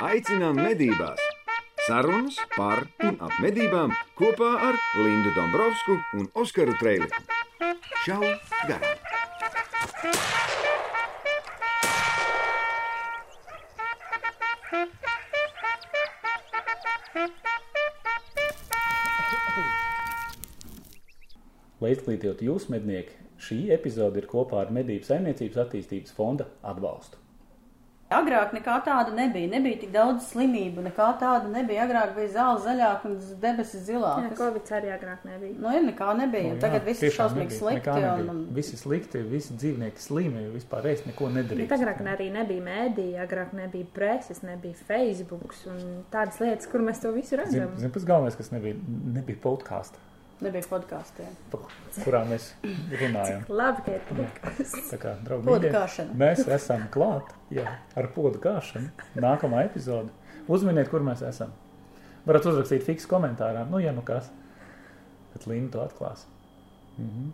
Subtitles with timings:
[0.00, 1.20] Aicinām medībās!
[1.84, 7.20] Sarunas par un ap medībām kopā ar Lindu Dombrovskiju un Oskaru Trēliņu.
[8.06, 8.22] Čau!
[8.64, 8.96] Garām!
[21.80, 27.20] Lai izglītotu jūs, mednieki, šī epizode ir kopā ar Medību saimniecības attīstības fonda atbalstu.
[28.10, 29.46] Agrāk nekā tāda nebija.
[29.52, 31.84] Nebija tik daudz slimību, nekā tāda nebija.
[31.86, 33.12] Agrāk bija zāle zaļāka un
[33.44, 34.32] debesis Jā, zilākas.
[34.40, 35.54] Covid arī agrāk nebija.
[35.62, 36.48] Nu, ja nekā nebija.
[36.48, 37.94] Nu, Un tagad jā, viss ir šausmīgi slikti.
[37.94, 41.76] Un, un, Visi slikti, visi dzīvnieki slimi, vispār ēst neko Bet nedarīt.
[41.78, 47.14] agrāk arī nebija mēdīja, agrāk nebija preses, nebija Facebook un tādas lietas, kur mēs to
[47.14, 47.78] visu redzam.
[47.78, 48.74] Zini, kas galvenais, kas nebija,
[49.20, 50.02] nebija podkāsta,
[50.44, 51.30] nebija podkāstiem.
[52.04, 52.50] kurā mēs
[53.00, 53.44] runājam.
[53.48, 54.90] Labi, ka ir podkāsts.
[54.90, 56.16] Tā kā, draugi, Podu mīļie, kāšana.
[56.20, 58.90] mēs esam klāt jā, ar podu kāšanu.
[59.20, 60.10] Nākamā epizode.
[60.50, 61.52] Uzminiet, kur mēs esam.
[62.26, 64.28] Varat uzrakstīt fiksu komentārā, nu, ja nu kas.
[65.32, 66.26] Bet Linda to atklās.
[66.98, 67.30] Mhm.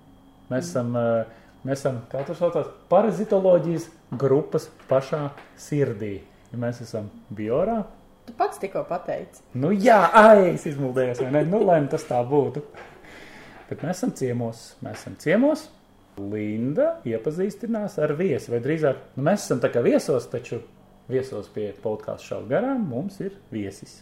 [0.50, 1.27] Mēs esam, eh,
[1.66, 6.20] mēs esam, kā tas saucās, parazitoloģijas grupas pašā sirdī.
[6.53, 7.84] Ja mēs esam biorā,
[8.27, 9.42] Tu pats tikko pateici.
[9.55, 11.44] Nu, jā, ai, es izmuldējos, vai ne?
[11.47, 12.62] Nu, lai tas tā būtu.
[13.70, 14.69] Bet mēs esam ciemos.
[14.84, 15.67] Mēs esam ciemos.
[16.17, 20.62] Linda iepazīstinās ar viesi, vai drīzāk, nu, mēs esam tā kā viesos, taču
[21.12, 23.98] viesos pie podkāstu šaubu garām mums ir viesis.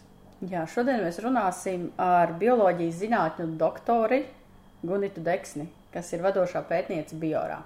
[0.47, 4.23] Jā, šodien mēs runāsim ar bioloģijas zinātņu doktori
[4.85, 7.59] Gunitu Deksni, kas ir vadošā pētniece Biorā.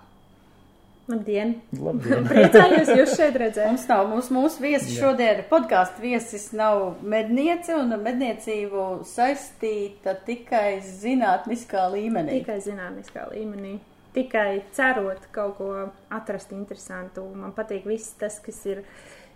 [1.10, 1.56] Labdien!
[1.74, 2.26] Labdien!
[2.30, 3.66] Priecājos jūs šeit redzēt.
[3.72, 10.80] Mums nav mūsu, mūsu viesis šodien, podkāstu viesis nav medniece, un ar medniecību saistīta tikai
[10.86, 12.44] zinātniskā līmenī.
[12.44, 13.80] Tikai zinātniskā līmenī.
[14.14, 15.72] Tikai cerot kaut ko
[16.14, 17.26] atrast interesantu.
[17.34, 18.84] Man patīk viss tas, kas ir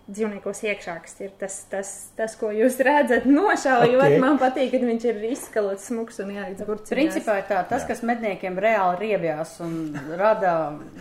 [0.04, 3.94] dzīvniekos iekšā, kas ir tas, tas, tas ko jūs redzat nošaujot.
[3.96, 4.04] Ok.
[4.04, 4.18] Okay.
[4.20, 6.92] Man patīk, ka viņš ir izskalots, smuks un jāredz burciņās.
[6.92, 10.54] Principā ir tā, tas, kas medniekiem reāli riebjās un rada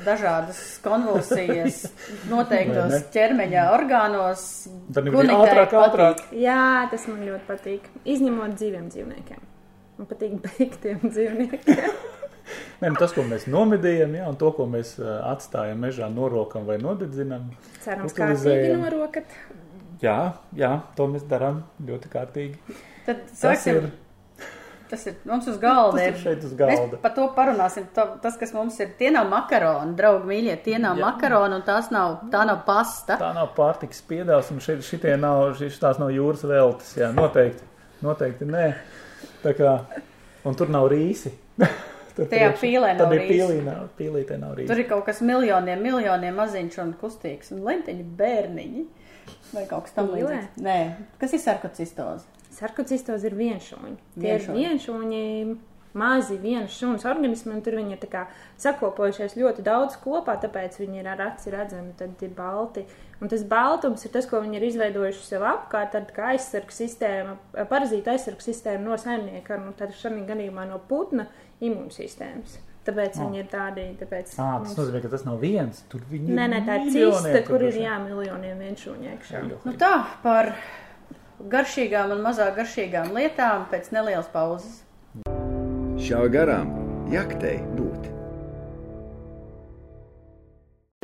[0.05, 1.83] dažādas konvulsijas
[2.31, 4.47] noteiktos ķermeņa orgānos.
[4.95, 6.25] Tad bija ātrāk, ātrāk.
[6.37, 7.91] Jā, tas man ļoti patīk.
[8.15, 9.47] Izņemot dzīviem dzīvniekiem.
[9.99, 11.87] Man patīk beigtiem dzīvniekiem.
[12.81, 16.77] Nē, nu, tas, ko mēs nomedījam, jā, un to, ko mēs atstājam mežā, norokam vai
[16.81, 17.49] nodedzinam.
[17.83, 18.79] Cerams, Utilizējam.
[18.79, 19.35] kārtīgi norokat.
[20.03, 20.17] Jā,
[20.59, 22.79] jā, to mēs darām ļoti kārtīgi.
[23.05, 23.77] Tad Tas sāksim.
[23.85, 23.91] ir,
[24.91, 25.97] Tas ir mums uz galda.
[25.97, 26.83] tas ir šeit uz galda.
[26.91, 27.87] Mēs par to parunāsim.
[27.95, 31.07] Tā, tas, kas mums ir, tie nav makaroni, draugi mīļie, tie nav Jā.
[31.07, 33.15] makaroni un tās nav, tā nav pasta.
[33.17, 36.91] Tā nav pārtikas piedāvājums, un šeit šitie nav, šis tās nav jūras veltes.
[36.99, 37.65] Jā, noteikti,
[38.05, 38.67] noteikti nē.
[39.41, 39.73] Tā kā,
[40.45, 41.31] un tur nav rīsi.
[42.15, 43.33] Tur Tajā priekšā- pīlē nav Tad ir rīsi.
[43.39, 44.67] pīlī, nav, pīlītē nav rīsi.
[44.67, 48.85] Tur ir kaut kas miljoniem, miljoniem maziņš un kustīgs un lentiņi bērniņi.
[49.53, 50.57] Vai kaut kas tam līdzīgs?
[50.61, 50.77] Nē,
[51.19, 52.25] kas ir sarkocistoze?
[52.53, 53.95] Sarkocistos ir vienšūņi.
[54.19, 55.57] Tie ir Vienšūņi.
[55.93, 58.21] mazi vienas šūnas organismi, un tur viņi ir tā kā
[58.57, 62.85] sakopojušies ļoti daudz kopā, tāpēc viņi ir ar aci redzami, tad ir balti.
[63.21, 67.37] Un tas baltums ir tas, ko viņi ir izveidojuši sev apkārt, tad kā aizsargs sistēma,
[67.69, 71.27] parazīta aizsargs sistēma no saimnieka, nu tad šādi gadījumā no putna
[71.61, 72.57] imūnsistēmas.
[72.83, 73.29] Tāpēc Oh.
[73.29, 74.33] viņi ir tādi, tāpēc.
[74.35, 75.83] Ā, tas nozīmē, ka tas nav viens.
[75.87, 79.43] Tur viņi Nē, nē, tā ir cista, kur ir jā, miljoniem vienšūņu iekšā.
[79.63, 80.53] Nu tā, par
[81.39, 84.81] garšīgām un mazāk garšīgām lietām pēc nelielas pauzes.
[86.03, 86.73] Šā garām
[87.11, 88.09] jaktei būt!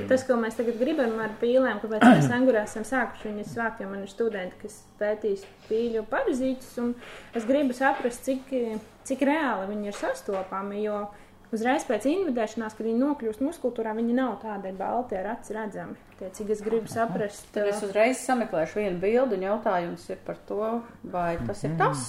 [0.09, 3.89] Tas, ko mēs tagad gribam ar pīlēm, kāpēc mēs angurā esam sākuši viņus svākt, jo
[3.91, 6.95] man ir studenti, kas pētīs pīļu parazītus, un
[7.37, 8.49] es gribu saprast, cik,
[9.09, 11.01] cik reāli viņi ir sastopami, jo
[11.55, 15.97] uzreiz pēc invadēšanās, kad viņi nokļūst muskultūrā, viņi nav tādi balti ar aci redzami.
[16.19, 20.37] Tie, cik es gribu saprast, Tad es uzreiz sameklēšu vienu bildi, un jautājums ir par
[20.49, 22.07] to, vai tas ir tas.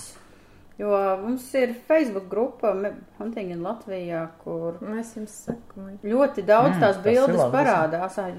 [0.81, 6.72] Jo mums ir Facebook grupa Me- Hunting in Latvijā, kur mēs jums sakām, ļoti daudz
[6.77, 8.17] Mm, tās tas bildes ir parādās.
[8.22, 8.32] Ai,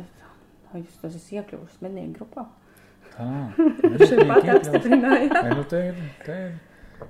[0.82, 2.48] jūs tas esat iekļuvuši mednieku grupā.
[3.12, 3.28] Tā,
[4.10, 5.38] šeit pat apstiprinājāt.
[5.38, 6.52] Nē, nu te ir, te ir,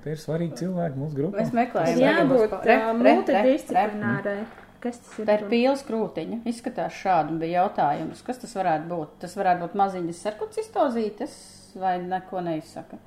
[0.03, 1.41] te ir svarīgi cilvēki mūsu grupā.
[1.41, 2.57] Mēs meklējam, jābūt
[3.01, 4.41] multidisciplinārai.
[4.81, 5.27] Kas tas ir?
[5.29, 6.41] Tā ir pīles krūtiņa.
[6.49, 9.13] Izskatās šādi, un bija jautājums, kas tas varētu būt.
[9.21, 11.35] Tas varētu būt maziņas sarkocistozītes,
[11.77, 12.97] vai neko neizsaka.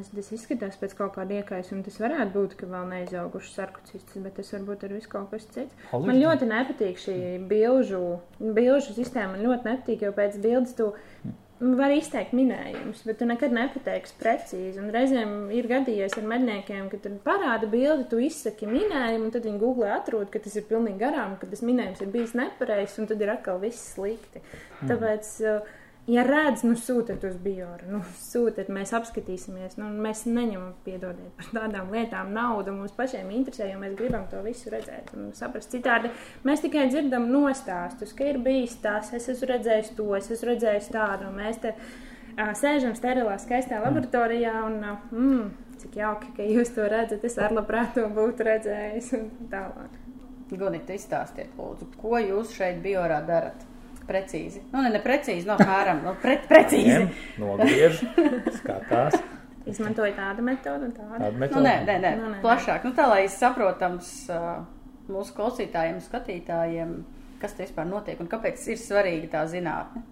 [0.00, 1.84] Es, tas izskatās pēc kaut kāda iekaisuma.
[1.86, 5.76] Tas varētu būt, ka vēl neizauguši sarkocistus, bet tas varbūt ir viss kaut kas cits.
[5.92, 6.08] Halluģi.
[6.10, 7.18] Man ļoti nepatīk šī
[7.50, 8.00] bilžu,
[8.40, 9.36] bilžu sistēma.
[9.36, 10.88] Man ļoti nepatīk, jo pēc bildes tu
[11.58, 14.78] var izteikt minējumus, bet tu nekad nepateiksi precīzi.
[14.78, 19.48] Un reizēm ir gadījies ar medniekiem, ka tur parāda bildi, tu izsaki minējumu, un tad
[19.48, 23.10] viņi googlē atrod, ka tas ir pilnīgi garām, ka tas minējums ir bijis nepareizs, un
[23.10, 24.44] tad ir atkal viss slikti.
[24.86, 25.74] Tāpēc uh,
[26.08, 29.76] ja redz, nu sūtiet uz bioru, nu sūtiet, mēs apskatīsimies.
[29.80, 32.72] Nu, mēs neņemam, piedodiet, par tādām lietām naudu.
[32.76, 35.72] Mums pašiem interesē, jo mēs gribam to visu redzēt un saprast.
[35.74, 36.12] Citādi
[36.48, 40.90] mēs tikai dzirdam nostāstus, ka ir bijis tas, es esmu redzējis to, es esmu redzējis
[40.96, 41.30] tādu.
[41.36, 45.48] Mēs te uh, sēžam sterilā, skaistā laboratorijā un uh, mm,
[45.84, 47.24] cik jauki, ka jūs to redzat.
[47.28, 50.04] Es ar labprāt to būtu redzējis un tālāk.
[50.48, 53.66] Gunita, izstāstiet, lūdzu, ko jūs šeit biorā darat?
[54.08, 54.62] Precīzi.
[54.72, 57.10] Nu, ne, ne precīzi, no apmēram, no pre, precīzi.
[57.42, 58.00] Nogriež,
[58.56, 59.18] skatās.
[59.68, 61.18] Izmantoju tādu metodu un tādu.
[61.18, 61.64] Tāda Nu, metode.
[61.66, 62.86] nē, nē, nē, Nu, nē, plašāk.
[62.88, 64.62] Nu, tā, lai saprotams uh,
[65.12, 66.94] mūsu klausītājiem, skatītājiem,
[67.42, 70.06] kas te vispār notiek un kāpēc ir svarīga tā zinātne.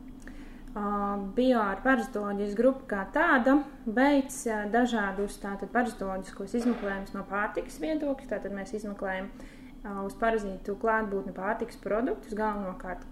[1.37, 3.57] Bioārparazitoloģijas grupa kā tāda
[3.87, 8.29] veids ā, dažādus tātad parazitoloģiskos izmeklējumus no pārtikas viedokļa.
[8.35, 9.56] Tātad mēs izmeklējam ā,
[10.05, 13.05] uz parazītu klātbūtni pārtikas produktus, galvenokārt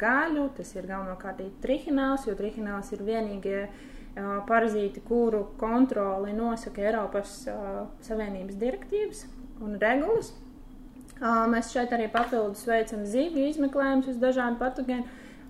[0.00, 3.60] gaļu, tas ir galvenokārt trihināls, jo trihināls ir vienīgie
[4.48, 7.44] parazīti, kuru kontroli nosaka Eiropas
[8.06, 9.24] Savienības direktīvas
[9.62, 10.32] un regulas.
[11.20, 15.06] Mēs šeit arī papildus veicam zivju izmeklējumus uz dažādu patogēnu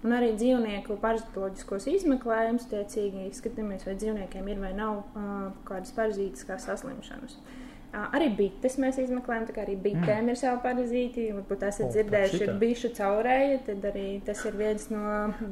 [0.06, 2.69] un arī dzīvnieku parazitoloģiskos izmeklējumus.
[2.70, 5.25] Tiecīgi skatāmies, vai dzīvniekiem ir vai nav ā,
[5.69, 7.35] kādas parazītas kā saslimšanas.
[7.37, 7.57] Ā,
[7.88, 10.32] Arī bites mēs izmeklējam, tā kā arī bitēm mm.
[10.35, 11.23] ir savi parazīti.
[11.32, 15.05] Varbūt esat O, dzirdējuši, ir bijuši caurēji, tad arī tas ir viens no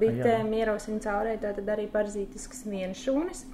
[0.03, 3.47] bitēm ierosina caurēji, tātad arī parazītisks vienšūnis.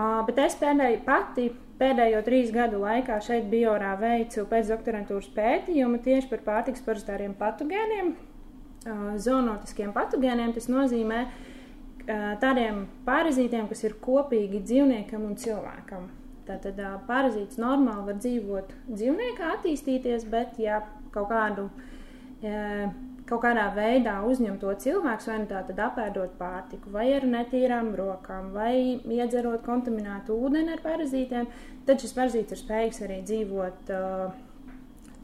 [0.00, 1.46] Uh, bet es pēdējo, pati
[1.78, 9.10] pēdējo trīs gadu laikā šeit Biorā veicu pēcdoktorantūras pētījumu tieši par pārtiks parazitāriem patogēniem, uh,
[9.22, 10.56] zoonotiskiem patogēniem.
[10.58, 16.16] Tas nozīmē uh, tādiem parazītiem, kas ir kopīgi dzīvniekam un cilvēkam.
[16.50, 20.82] Tātad parazīts normāli var dzīvot dzīvniekā, attīstīties, bet ja
[21.14, 22.90] kaut kādu uh,
[23.30, 27.92] kaut kādā veidā uzņem to cilvēks, vai nu tā tad apēdot pārtiku, vai ar netīrām
[27.98, 31.46] rokām, vai iedzerot kontaminētu ūdeni ar parazītiem,
[31.86, 34.32] tad šis parazīts ir spējīgs arī dzīvot uh,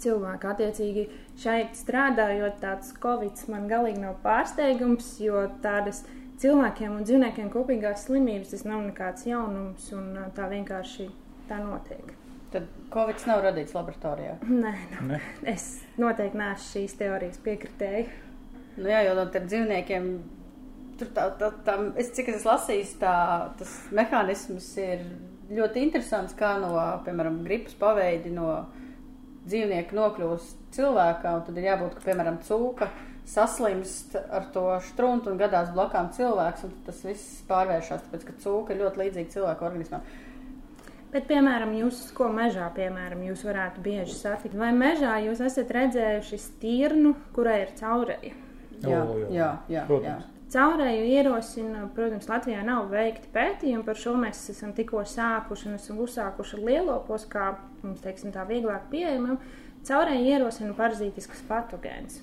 [0.03, 0.53] cilvēku.
[0.53, 1.07] Attiecīgi,
[1.43, 6.05] šeit strādājot, tāds covid man galīgi nav pārsteigums, jo tādas
[6.43, 11.09] cilvēkiem un dzīvniekiem kopīgās slimības tas nav nekāds jaunums, un uh, tā vienkārši
[11.49, 12.15] tā notiek.
[12.53, 14.37] Tad Covid nav radīts laboratorijā.
[14.65, 15.21] Nē, nu, Ne.
[15.53, 15.67] es
[16.01, 18.07] noteikti neesmu šīs teorijas piekritēji.
[18.77, 20.11] Nu, jā, jo no tiem dzīvniekiem.
[20.97, 23.13] Tur tā, tā, tā, es cik es lasījis, tā,
[23.59, 25.03] tas mehānisms ir
[25.53, 26.71] ļoti interesants, kā no,
[27.05, 28.47] piemēram, gripas paveidi no
[29.47, 32.89] dzīvnieka nokļūst cilvēkā, un tad ir jābūt, ka, piemēram, cūka
[33.27, 38.75] saslimst ar to struntu un gadās blakām cilvēks, un tas viss pārvēršas, tāpēc, ka cūka
[38.75, 40.07] ir ļoti līdzīga cilvēku organismam.
[41.13, 46.41] Bet, piemēram, jūs ko mežā, piemēram, jūs varētu bieži satikt, vai mežā jūs esat redzējuši
[46.43, 48.35] stirnu, kurai ir caureja?
[48.83, 49.29] Jā, jā.
[49.33, 50.17] jā, jā, jā.
[50.53, 54.13] Caureju ierosina, protams, Latvijā nav veikti pētījumi par šo.
[54.21, 57.49] Mēs esam tikko sākuši un esam uzsākuši lielopos, kā
[57.83, 59.41] mums, teiksim, tā vieglāk pieejamam.
[59.87, 62.21] Caureju ierosina parazītiskas patogēnas,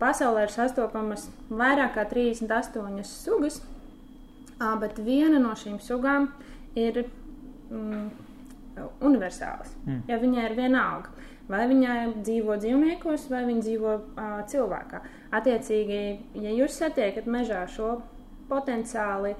[0.00, 3.60] pasaulē ir sastopamas vairāk kā 38 sugas,
[4.80, 6.30] bet viena no šīm sugām
[6.78, 7.04] ir
[7.70, 8.08] mm,
[9.04, 9.74] universāls.
[9.86, 10.02] Mm.
[10.10, 11.12] Ja viņai ir vienalga,
[11.50, 15.02] vai viņa dzīvo dzīvniekos, vai viņa dzīvo uh, cilvēkā.
[15.38, 16.00] Attiecīgi,
[16.42, 17.98] ja jūs satiekat mežā šo
[18.48, 19.34] potenciāli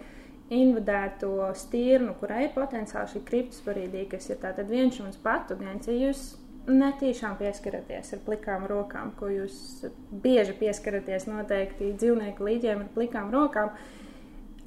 [0.54, 6.22] invadēto stirnu, kurai ir potenciāli šī kriptosporīdija, kas ir tātad viens šāds patogēns, ja jūs
[6.68, 9.86] netīšām pieskaraties ar plikām rokām, ko jūs
[10.24, 13.72] bieži pieskaraties noteikti dzīvnieku līķiem ar plikām rokām,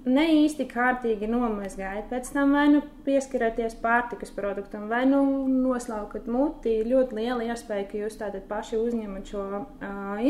[0.06, 2.08] ne īsti kārtīgi nomazgājat.
[2.10, 6.80] Pēc tam vai nu pieskaraties pārtikas produktam, vai nu noslaukat muti.
[6.88, 10.26] Ļoti liela iespēja, ka jūs tātad paši uzņemat šo uh,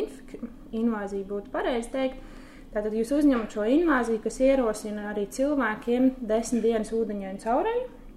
[0.75, 2.29] invāziju, būtu pareizi teikt.
[2.71, 6.93] Tātad jūs uzņemat šo invāziju, kas ierosina arī cilvēkiem desmit dienas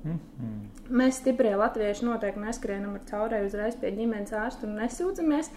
[0.04, 0.92] ūdeņainu caurēju.
[1.00, 5.50] Mēs stiprie latvieši noteikti neskrienam ar caurēju uzreiz pie ģimenes ārsta un nesūdzamies.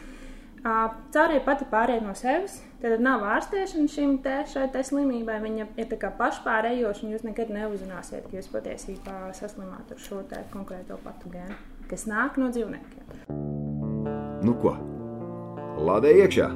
[0.67, 5.37] Caurēji pati pārēj no sevis, tad nav ārstēšana šim te, šai te slimībai.
[5.43, 10.23] Viņa ir tā kā pašpārējoša, un jūs nekad neuzzināsiet, ka jūs patiesībā saslimāt ar šo
[10.27, 11.55] te konkrēto patogēnu,
[11.91, 13.35] kas nāk no dzīvniekiem.
[14.47, 14.75] Nu ko?
[15.77, 16.49] Lādē iekšā!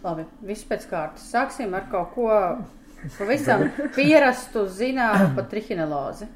[0.00, 1.26] Labi, viss pēc kārtas.
[1.32, 2.28] Sāksim ar kaut ko
[3.18, 3.66] pavisam
[3.96, 6.28] pierastu zināmu par trihinelozi.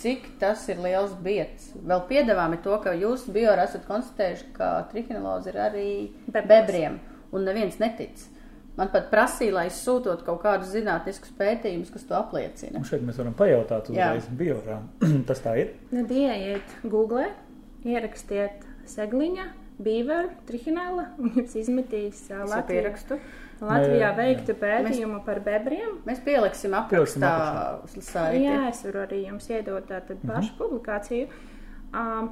[0.00, 1.74] Cik tas ir liels biets?
[1.76, 5.88] Vēl piedāvājumi to, ka jūs biorā esat konstatējuši, ka trihinelozi ir arī
[6.24, 6.48] Bebros.
[6.48, 7.00] bebriem,
[7.36, 8.22] un neviens netic.
[8.78, 12.80] Man pat prasīja, lai es sūtot kaut kādus zinātniskus pētījumus, kas to apliecina.
[12.80, 14.78] Un šeit mēs varam pajautāt uzreiz biorā.
[15.28, 15.74] Tas tā ir.
[15.90, 17.26] Tad ieiet Google,
[17.84, 23.20] ierakstiet segliņa Beaver, Trihinella, un jums izmetīs uh, Latvijā, pierakstu.
[23.60, 24.16] Latvijā Jā, jā.
[24.16, 25.98] veiktu pētījumu par bebriem.
[26.06, 27.32] Mēs pieliksim Pieliksim aprakstā
[28.06, 28.46] saiti.
[28.46, 31.28] Jā, es varu arī jums iedot tādu pašu publikāciju.
[31.92, 32.30] Um,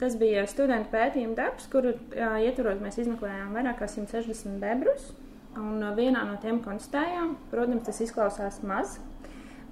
[0.00, 5.10] tas bija studentu pētījuma darbs, kuru uh, ietvaros mēs izmeklējām vairāk kā 160 bebrus.
[5.56, 8.98] Un vienā no tiem konstatējām, protams, tas izklausās maz.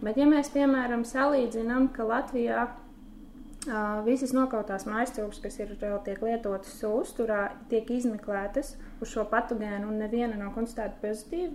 [0.05, 6.21] Bet, ja mēs, piemēram, salīdzinām, ka Latvijā uh, visas nokautās maiscūkas, kas ir vēl tiek
[6.25, 11.53] lietotas uzturā, tiek izmeklētas uz šo patogēnu, un neviena nav konstatēta pozitīva,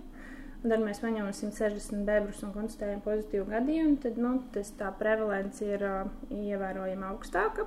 [0.60, 3.94] Un tad mēs paņemam 160 bebrus un konstatējam pozitīvu gadījumu.
[4.02, 7.64] Tad nu, tas, tā prevalence ir uh, ievērojami augstāka.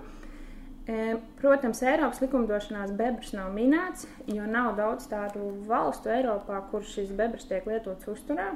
[0.83, 7.09] E, protams, Eiropas likumdošanās bebrs nav minēts, jo nav daudz tādu valstu Eiropā, kur šis
[7.17, 8.51] bebrs tiek lietots uzturā.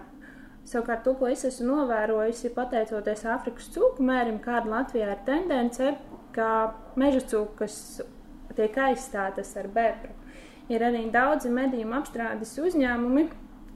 [0.67, 5.93] Savukārt, to, ko es esmu novērojusi, pateicoties Āfrikas cūku mērim, kāda Latvijā ir tendence,
[6.36, 6.51] ka
[7.00, 7.79] meža cūkas
[8.60, 10.12] tiek aizstātas ar bebru.
[10.68, 13.28] Ir arī daudzi medījumu apstrādes uzņēmumi,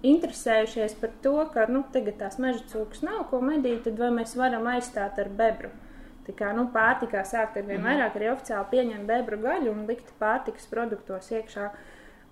[0.08, 4.36] interesējušies par to, ka nu, tagad tās meža cūkas nav ko medīt, tad vai mēs
[4.40, 5.72] varam aizstāt ar bebru.
[6.26, 10.12] Tā kā nu, pārtikā sākt ar vien vairāk arī oficiāli pieņemt bebru gaļu un likt
[10.22, 11.70] pārtikas produktos iekšā.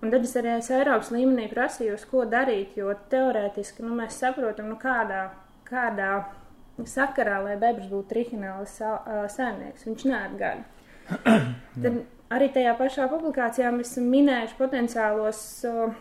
[0.00, 4.70] Un tad es arī es Eiropas līmenī prasīju, ko darīt, jo teorētiski nu, mēs saprotam,
[4.72, 5.26] nu, kādā,
[5.68, 6.12] kādā
[6.88, 8.78] sakarā, lai bebrs būtu trihinēlis
[9.34, 9.84] saimnieks.
[9.88, 10.62] Viņš neatgaļ.
[11.82, 15.94] Tad arī tajā pašā publikācijā mēs esam minējuši potenciālos uh,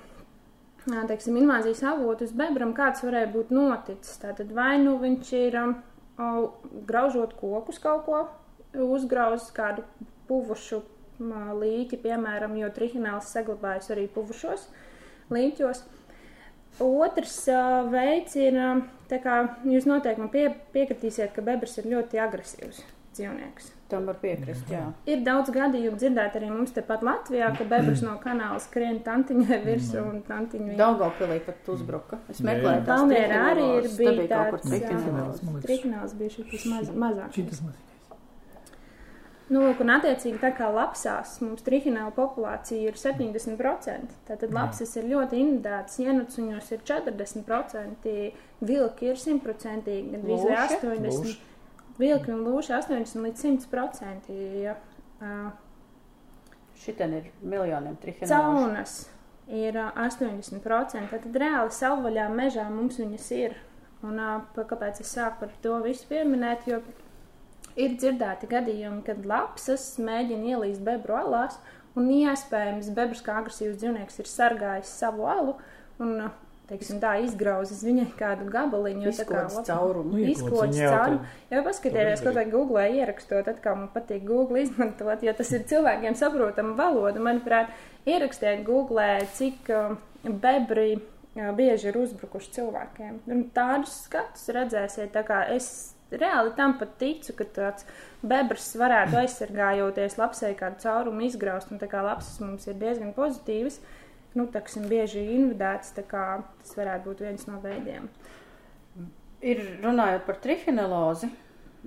[1.10, 4.20] teiksim, invāzijas avotus bebram, kāds varēja būt noticis.
[4.22, 5.76] Tātad vai nu viņš ir um,
[6.22, 6.50] au,
[6.88, 8.24] graužot kokus kaut ko,
[8.74, 9.86] uzgrauzis kādu
[10.30, 10.84] puvušu
[11.20, 14.70] līķi, piemēram, jo trihinēls saglabājas arī puvušos
[15.34, 15.84] līķos.
[16.86, 18.56] Otrs uh, veids ir,
[19.12, 20.46] tā kā jūs noteikti man pie,
[20.76, 22.86] piekritīsiet, ka bebrs ir ļoti agresīvs
[23.18, 23.79] dzīvnieks.
[23.90, 24.84] Tam var piekrist, jā.
[25.10, 30.04] Ir daudz gadījumu dzirdēt arī mums tepat Latvijā, ka bebrs no kanāla skrien tantiņai virsū
[30.04, 32.22] un tantiņu Daugavpilī pat uzbruka.
[32.30, 34.70] Es meklēju tās Valmierā arī ir bija tāds,
[35.66, 37.40] Triknāls bija šis maz, mazāks.
[37.40, 37.90] Šitas mazākais.
[39.50, 44.18] Nu, lūk, un attiecīgi tā kā lapsās mums trihinēla populācija ir 70%.
[44.28, 48.14] Tātad lapsas ir ļoti indētas, ienucuņos ir 40%,
[48.62, 50.78] vilki ir 100%, gandrīz vai Lūši?
[50.78, 51.16] 80%.
[51.16, 51.38] Lūši.
[52.00, 54.30] Vilki un lūši 80 līdz 100%.
[54.64, 54.76] Ja.
[55.20, 55.50] Uh,
[56.80, 58.32] Šitien ir miljoniem trihinelos.
[58.32, 58.94] Caunas
[59.52, 61.10] ir ā, 80%.
[61.12, 63.58] Tad reāli savvaļā mežā mums viņas ir.
[64.06, 64.16] Un
[64.56, 66.64] pa- kāpēc es sāku par to visu pieminēt?
[66.72, 66.80] Jo
[67.80, 71.58] ir dzirdēti gadījumi, kad lapsas mēģina ielīst bebru alās,
[72.00, 75.58] un iespējams bebrs kā agresīvs dzīvnieks ir sargājis savu alu
[76.00, 76.30] un ā,
[76.70, 79.12] teiksim, tā izgrauzis viņai kādu gabaliņu.
[79.18, 80.16] tā kā caurumu.
[80.16, 80.22] Nu,
[80.78, 81.30] jau caurumu.
[81.50, 86.18] Jā, paskatieties, ko tajā Google ierakstot, atkal man patīk Google izmantot, jo tas ir cilvēkiem
[86.20, 87.22] saprotama valoda.
[87.24, 87.72] Manuprāt,
[88.10, 89.08] ierakstiet Google,
[89.38, 93.24] cik uh, bebri uh, bieži ir uzbrukuši cilvēkiem.
[93.30, 97.88] Un tādus skatus redzēsiet, tā kā es reāli tam pat ticu, ka tāds
[98.26, 103.80] bebrs varētu aizsargājoties lapsē kādu caurumu izgraust, un tā kā lapsas mums ir diezgan pozitīvas,
[104.38, 105.24] nu, taksim, bieži
[106.10, 106.26] kā
[106.62, 108.08] tas varētu būt viens no veidiem.
[109.40, 111.30] Ir runājot par trihinelozi,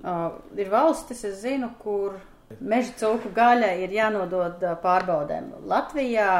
[0.03, 2.17] uh, ir valstis, es zinu, kur
[2.59, 5.51] meža cūku gaļa ir jānodod pārbaudēm.
[5.69, 6.31] Latvijā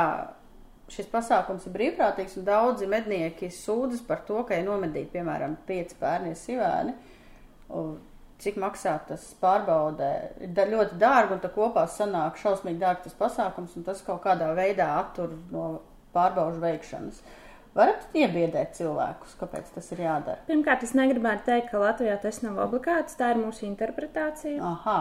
[0.94, 5.96] šis pasākums ir brīvprātīgs, un daudzi mednieki sūdzas par to, ka ir nomedīti, piemēram, pieci
[6.00, 6.98] pērnie sivēni.
[7.74, 7.94] Un
[8.44, 10.10] Cik maksā tas pārbaudē?
[10.44, 14.20] Ir da, ļoti dārgi, un tā kopā sanāk šausmīgi dārgi tas pasākums, un tas kaut
[14.26, 15.68] kādā veidā attur no
[16.14, 17.22] pārbaužu veikšanas.
[17.74, 20.44] Varat iebiedēt cilvēkus, kāpēc tas ir jādara?
[20.46, 24.60] Pirmkārt, es negribētu teikt, ka Latvijā tas nav obligāts, tā ir mūsu interpretācija.
[24.62, 25.00] Aha,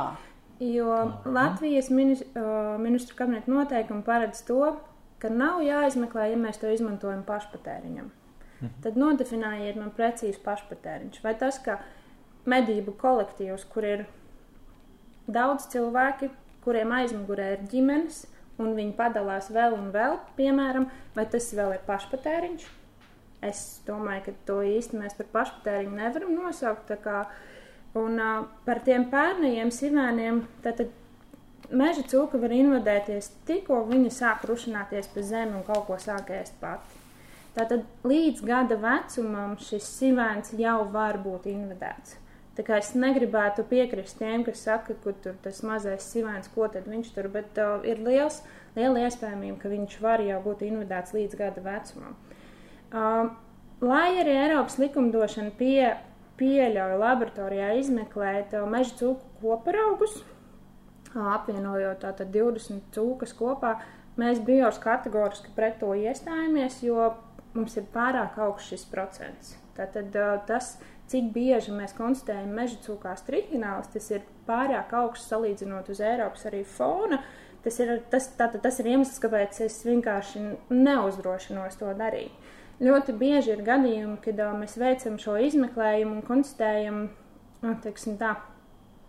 [0.63, 4.77] Jo Latvijas minis, uh, ministru kabineta noteikumi paredz to,
[5.19, 8.11] ka nav jāizmeklē, ja mēs to izmantojam pašpatēriņam.
[8.85, 11.19] Tad nodefinējiet man precīzi pašpatēriņš.
[11.25, 11.81] Vai tas, ka
[12.47, 14.05] medību kolektīvs, kur ir
[15.27, 16.31] daudz cilvēki,
[16.63, 18.21] kuriem aizmugurē ir ģimenes,
[18.61, 22.67] un viņi padalās vēl un vēl, piemēram, vai tas vēl ir pašpatēriņš?
[23.43, 26.93] Es domāju, ka to īsti mēs par pašpatēriņu nevaram nosaukt.
[27.99, 30.87] Un uh, par tiem pērnajiem sivēniem, tad
[31.73, 36.57] meža cūka var invadēties tikko viņa sāk rušināties pa zemi un kaut ko sāk ēst
[36.63, 37.01] pati.
[37.53, 42.17] Tātad līdz gada vecumam šis sivēns jau var būt invadēts.
[42.53, 46.85] Tā kā es negribētu piekrist tiem, kas saka, ka tur tas mazais sivēns, ko tad
[46.91, 48.43] viņš tur, bet uh, ir liels,
[48.77, 52.19] liela iespējamība, ka viņš var jau būt invadēts līdz gada vecumam.
[52.93, 53.33] Uh,
[53.81, 55.95] lai arī Eiropas likumdošana pie,
[56.43, 60.21] pieļauj laboratorijā izmeklēt uh, meža cūku koparaugus,
[61.17, 63.79] apvienojot tātad 20 cūkas kopā,
[64.21, 67.15] mēs bijos kategoriski pret to iestājāmies, jo
[67.57, 69.57] mums ir pārāk augsts šis procents.
[69.77, 70.13] Tātad
[70.45, 70.75] tas,
[71.13, 76.65] cik bieži mēs konstatējam meža cūkās trihināls, tas ir pārāk augsts salīdzinot uz Eiropas arī
[76.67, 77.21] fona.
[77.63, 80.41] Tas ir, tas, tātad, tas ir iemesls, kāpēc es vienkārši
[80.75, 82.33] neuzdrošinos to darīt.
[82.83, 87.05] Ļoti bieži ir gadījumi, kad uh, mēs veicam šo izmeklējumu un konstatējam
[87.63, 87.75] nu,
[88.19, 88.33] tā,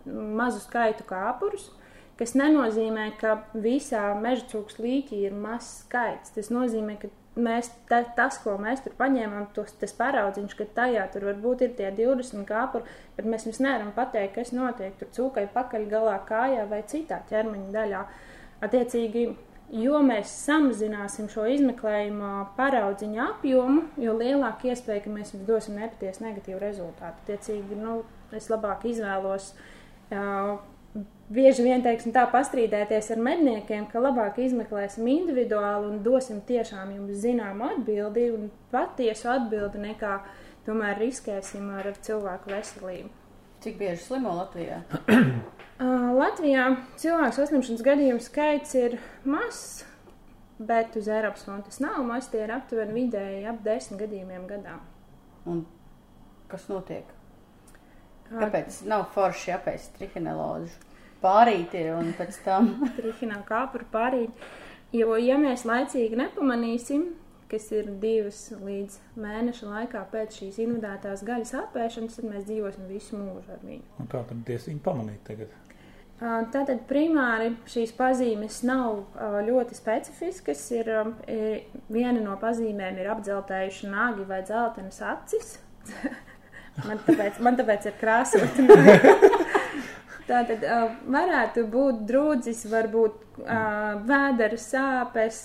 [0.06, 1.72] mazu skaitu kāpurus,
[2.20, 6.36] kas nenozīmē, ka visā meža cūkas līķī ir mazs skaits.
[6.36, 11.06] Tas nozīmē, ka mēs, ta, tas, ko mēs tur paņēmām, tos, tas paraudziņš, ka tajā
[11.12, 12.86] tur varbūt ir tie 20 kāpuri,
[13.16, 17.74] bet mēs jums nevaram pateikt, kas notiek tur cūkai pakaļ galā kājā vai citā ķermeņa
[17.74, 18.04] daļā.
[18.64, 19.24] Attiecīgi,
[19.84, 26.26] jo mēs samazināsim šo izmeklējumu paraudziņu apjomu, jo lielāka iespēja, ka mēs jums dosim nepatiesu
[26.26, 27.24] negatīvu rezultātu.
[27.24, 28.02] Attiecīgi, nu,
[28.34, 29.52] es labāk izvēlos.
[30.14, 30.60] Uh,
[31.32, 37.20] bieži vien teiksim, tā pastrīdēties ar medniekiem, ka labāk izmeklēsim individuāli un dosim tiešām jums
[37.24, 40.18] zināmu atbildi un patiesu atbildi, nekā
[40.66, 43.10] tomēr riskēsim ar cilvēku veselību.
[43.64, 44.82] Cik bieži slimo Latvijā?
[45.08, 46.68] uh, Latvijā
[47.00, 49.84] cilvēku saslimšanas gadījumu skaits ir mazs,
[50.60, 52.28] bet uz Eiropas fonda tas nav mazs.
[52.32, 54.76] Tie ir aptuveni vidēji ap desmit gadījumiem gadā.
[55.48, 55.64] Un
[56.52, 57.08] kas notiek?
[58.28, 60.93] Kāpēc nav forši apēst trihineložu?
[61.24, 62.70] Pārīti un pēc tam.
[62.98, 64.48] Trihinā kāpuru pārīt.
[64.94, 67.08] Jo, ja mēs laicīgi nepamanīsim,
[67.50, 73.18] kas ir divas līdz mēneša laikā pēc šīs invadētās gaļas apēšanas, tad mēs dzīvosim visu
[73.18, 73.84] mūžu ar viņu.
[74.02, 75.54] Un kā tad tiesa viņu pamanīt tagad?
[76.54, 79.02] Tātad primāri šīs pazīmes nav
[79.44, 80.62] ļoti specifiskas.
[80.76, 80.90] Ir,
[81.90, 85.56] viena no pazīmēm ir apdzeltējuši nāgi vai dzeltenas acis.
[86.84, 88.56] Man tāpēc, man tāpēc ir krāsot.
[90.24, 95.38] Tā tad uh, varētu būt drūdzis, varbūt uh, vēdera sāpes,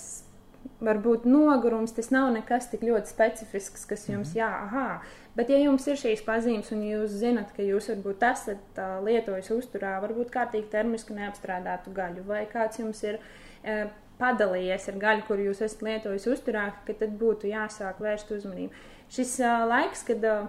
[0.80, 1.92] varbūt nogurums.
[1.96, 5.02] Tas nav nekas tik ļoti specifisks, kas jums jā, aha.
[5.36, 9.52] Bet, ja jums ir šīs pazīmes un jūs zinat, ka jūs varbūt esat uh, lietojis
[9.54, 13.84] uzturā, varbūt kārtīgi termiski neapstrādātu gaļu, vai kāds jums ir uh,
[14.20, 18.72] padalījies ar gaļu, kur jūs esat lietojis uzturā, tad būtu jāsāk vērst uzmanību.
[19.12, 20.48] Šis uh, laiks, kad uh,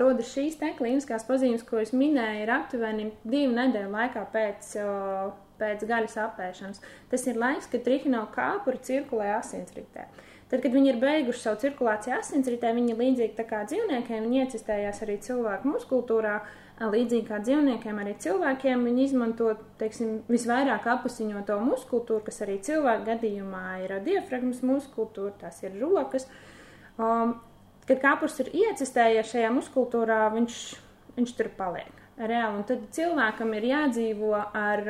[0.00, 4.70] rodas šīs te klīniskās pazīmes, ko es minēju, ir aptuveni divu nedēļu laikā pēc,
[5.60, 6.84] pēc gaļas apēšanas.
[7.10, 10.06] Tas ir laiks, kad trihināla kāpuri cirkulē asinsritē.
[10.46, 15.72] Tad, kad viņi ir beiguši savu cirkulāciju asinsritē, viņi līdzīgi kā dzīvniekiem, iecistējās arī cilvēku
[15.72, 16.36] muskultūrā.
[16.76, 23.64] Līdzīgi kā dzīvniekiem, arī cilvēkiem viņi izmanto teiksim, visvairāk apusiņoto muskultūru, kas arī cilvēku gadījumā
[23.86, 26.28] ir diafragmas muskultūra, tās ir rokas.
[27.00, 27.38] Um,
[27.88, 30.58] kad kāpurs ir iecistējies šajā muskultūrā, viņš,
[31.18, 32.60] viņš tur paliek reāli.
[32.60, 34.84] Un tad cilvēkam ir jādzīvo ar,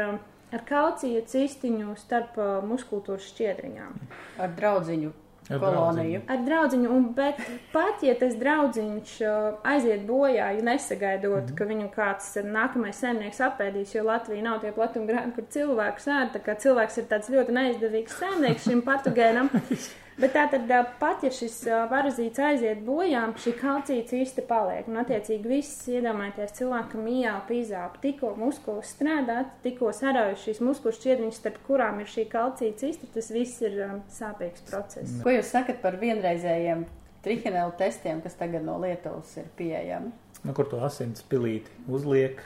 [0.53, 4.03] ar kauciju cistiņu starp uh, muskultūras šķiedriņām.
[4.43, 5.13] Ar draudziņu.
[5.47, 6.21] Ar koloniju.
[6.27, 7.39] Ar draugu, bet
[7.71, 8.81] pat ja tas draugs
[9.23, 11.59] uh, aiziet bojā, ja nesagaidot, mm -hmm.
[11.59, 16.33] ka viņu kāds nākamais saimnieks apēdīs, jo Latvija nav tie platuma grāmati, kur cilvēks ēd,
[16.35, 19.51] tā kā cilvēks ir tāds ļoti neizdevīgs saimnieks šim patogēnam.
[20.17, 21.59] Bet tā tad pat, ja šis
[21.91, 24.87] parazīts aiziet bojā, šī kalcija cīsta paliek.
[24.89, 31.41] Un, attiecīgi, viss iedomājieties cilvēkam ieelpa, izelpa, tikko muskulis strādā, tikko saraujas šīs muskuļu šķiedriņas,
[31.43, 33.77] starp kurām ir šī kalcija cīsta, tas viss ir
[34.17, 35.19] sāpīgs process.
[35.21, 36.87] Ko jūs sakat par vienreizējiem
[37.27, 40.15] trihinelu testiem, kas tagad no Lietuvas ir pieejami?
[40.47, 42.41] Nu, kur to asins pilīti uzliek,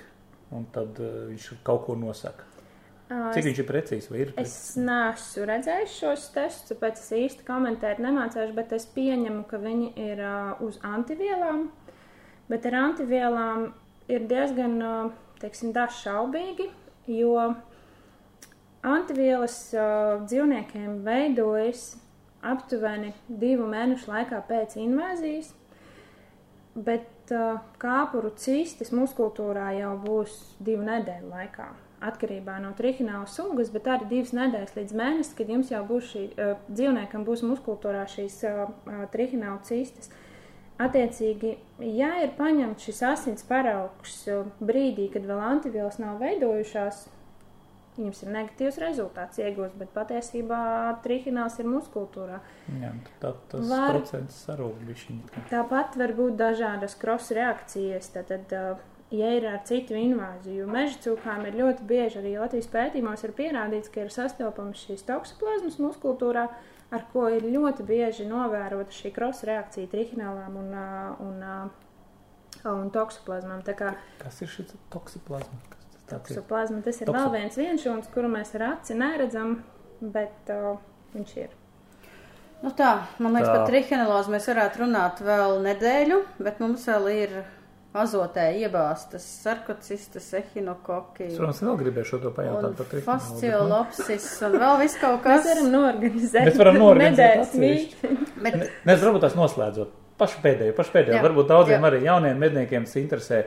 [0.51, 2.50] un tad uh, viņš kaut ko nosaka.
[3.11, 4.07] Cik viņš ir precīzs?
[4.15, 9.59] Ir es neesmu redzējis šos testus, tāpēc es īsti komentēt nemācīšu, bet es pieņemu, ka
[9.59, 11.65] viņi ir uh, uz antivielām.
[12.51, 13.67] Bet ar antivielām
[14.11, 15.11] ir diezgan uh,
[15.43, 16.69] teiksim, šaubīgi,
[17.11, 17.35] jo
[18.87, 21.97] antivielas uh, dzīvniekiem veidojas
[22.47, 25.51] aptuveni divu mēnešu laikā pēc invāzijas,
[26.79, 33.89] bet uh, kāpuru cistis muskultūrā jau būs divu nedēļu laikā atkarībā no trihināla sugas, bet
[33.91, 38.41] arī divas nedēļas līdz mēnesim, kad jums jau būs šī uh, dzīvniekam būs muskultūrā šīs
[38.49, 38.67] uh,
[39.13, 40.13] trihināla cistas.
[40.81, 44.23] Attiecīgi, ja ir paņemts šis asins paraugs
[44.65, 47.03] brīdī, kad vēl antivielas nav veidojušās,
[48.01, 50.61] jums ir negatīvs rezultāts iegūst, bet patiesībā
[51.05, 52.39] trihināls ir muskultūrā.
[52.81, 55.45] Jā, tā, tas var, procents sarūk bišķiņi.
[55.51, 60.69] Tāpat var būt dažādas cross reakcijas, tad, tad uh, ja ir ar citu invāziju.
[60.71, 65.81] Meža cūkām ir ļoti bieži arī Latvijas pētījumos ir pierādīts, ka ir sastopams šīs toksoplazmas
[65.83, 66.47] muskultūrā,
[66.91, 70.73] ar ko ir ļoti bieži novērota šī krosa reakcija trihinēlām un,
[71.27, 71.75] un, un,
[72.75, 73.63] un toksoplazmām.
[73.67, 73.95] Kā...
[74.23, 75.63] Kas ir šis toksoplazma?
[76.11, 79.61] Toksoplazma tas ir Tokso- vēl viens vienšūns, kuru mēs ar aci neredzam,
[80.01, 80.79] bet uh,
[81.15, 81.55] viņš ir.
[82.61, 83.55] Nu tā, man liekas, Tā.
[83.57, 87.39] par trihinelozu mēs varētu runāt vēl nedēļu, bet mums vēl ir
[87.97, 94.29] azotē iebāztas sarkocistas, ehinokoki Es, protams, vēl gribēju šo to pajautāt par bet, nu, fasciolopsis
[94.47, 95.49] un vēl viss kaut Mēs kas.
[95.49, 96.47] varam norganizēt.
[96.47, 98.13] Mēs varam norganizēt mītni.
[98.45, 98.69] Bet ne,
[99.03, 99.97] varbūt tās noslēdzot.
[100.21, 101.17] Pašu pēdējo, pašu pēdējo.
[101.17, 101.91] Jā, Varbūt daudziem jā.
[101.91, 103.43] arī jauniem medniekiem tas interesē.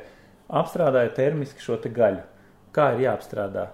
[0.53, 2.23] Apstrādāja termiski šo te gaļu.
[2.73, 3.67] Kā ir jāapstrādā?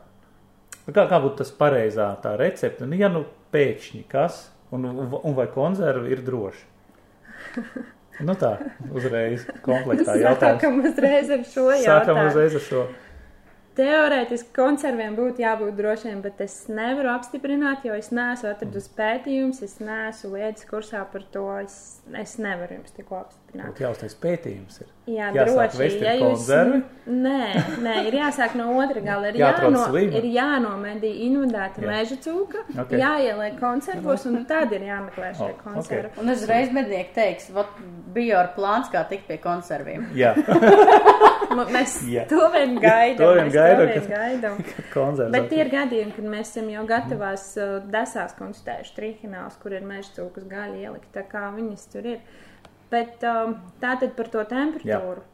[0.89, 2.85] Kā, kā būtu tas pareizā tā recepte?
[2.89, 3.23] Nu, ja nu
[3.55, 6.67] pēkšņi kas, un, un vai konserva ir droši?
[8.25, 8.55] Nu tā,
[8.91, 10.59] uzreiz komplektā jautājums.
[10.59, 12.25] Sākam uzreiz ar šo Sākam jautājumu.
[12.31, 12.81] uzreiz ar šo.
[13.79, 19.77] Teorētiski konserviem būtu jābūt drošiem, bet es nevaru apstiprināt, jo es neesmu atradusi pētījumus, es
[19.79, 21.45] neesmu lietas kursā par to.
[21.61, 21.77] Es,
[22.19, 23.48] es nevaru jums tikko apstiprināt.
[23.49, 24.81] Būtu jāuztais pētījums.
[24.83, 24.87] Ir.
[25.09, 25.99] Jā, Jāsāk droši.
[26.05, 26.79] Ja jūs, konservi?
[27.09, 27.45] nē,
[27.81, 29.31] nē, ir jāsāk no otra gala.
[29.31, 31.87] Ir, jāno, ir jānomedī invadēta Jā.
[31.89, 32.83] meža cūka, Ok.
[32.83, 32.99] okay.
[33.01, 36.11] jāieliek konservos, un tad ir jāmeklē šie Oh, konservi.
[36.21, 37.73] Un uzreiz mednieki teiks, vat
[38.13, 40.05] bija ar plāns, kā tikt pie konserviem.
[40.13, 40.35] Jā,
[41.49, 42.27] Mēs Jā.
[42.29, 43.17] to vien gaidām.
[43.17, 44.59] To vien mēs gaidām, kad- gaidām.
[44.93, 45.31] konservs.
[45.33, 50.13] Bet ir gadījumi, kad mēs esam jau gatavās uh, desās konstatējuši trihināls, kur ir meža
[50.19, 52.21] cūkas gaļa ielikt, tā kā viņas tur ir.
[52.89, 55.25] Bet um, tātad par to temperatūru.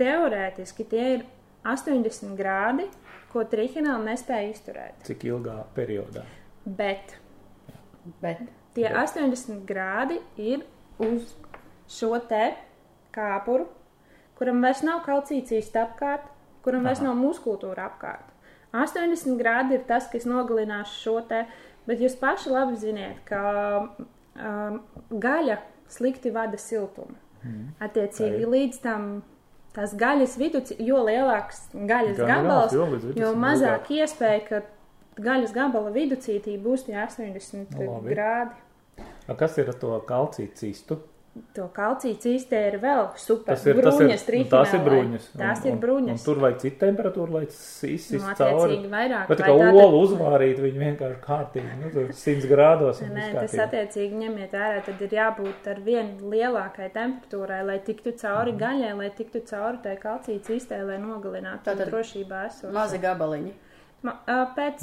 [0.00, 1.24] Teorētiski tie ir
[1.66, 2.86] 80 grādi,
[3.32, 5.02] ko trihināli nespēja izturēt.
[5.08, 6.22] Cik ilgā periodā?
[6.64, 7.18] Bet
[8.20, 8.40] Bet
[8.74, 8.96] tie Bet.
[8.96, 10.64] 80 grādi ir
[11.02, 11.34] uz
[11.90, 12.54] šo te
[13.14, 13.66] kāpuru,
[14.38, 16.28] kuram vairs nav kalcīcijas apkārt,
[16.64, 17.10] kuram vairs Aha.
[17.10, 18.26] nav muskultūra apkārt.
[18.72, 21.42] 80 grādi ir tas, kas nogalinās šo te,
[21.88, 23.42] bet jūs paši labi ziniet, ka
[24.40, 25.58] um, gaļa
[25.90, 27.16] slikti vada siltumu.
[27.44, 27.68] Mhm.
[27.80, 29.22] Attiecīgi līdz tam
[29.74, 34.62] tās gaļas vidū, jo lielāks gaļas Gan gabals, jo jo mazāk iespēja, ka
[35.20, 38.14] gaļas gabala vidūcītī būs tie 80 Nu, labi.
[38.14, 38.58] grādi.
[39.28, 40.98] A, Kas ir ar to kalciju cistu?
[41.54, 43.54] To kalciju cīstē ir vēl super.
[43.54, 45.24] Tas ir, tas ir, nu, tās ir bruņas.
[45.38, 46.18] Tās Un- ir un- bruņas.
[46.20, 48.76] Un tur vajag citu temperatūru, lai tas izsist Nu, cauri.
[48.92, 49.28] vairāk.
[49.28, 53.02] Bet kā olu uzvārīt, viņi vienkārši kārtīgi, nu, tur 100 grādos.
[53.02, 58.12] un Nē, tas attiecīgi ņemiet vērā, tad ir jābūt ar vien lielākai temperatūrai, lai tiktu
[58.20, 58.60] cauri Mhm.
[58.60, 62.72] gaļai, lai tiktu cauri tai kalciju cīstē, lai nogalinātu Tātad drošībā esot.
[62.72, 63.52] mazi gabaliņi.
[64.02, 64.80] Ma, pēc,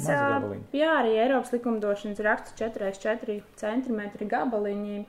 [0.72, 5.06] jā, arī Eiropas likumdošanas raksts 4x4 centimetri gabaliņi.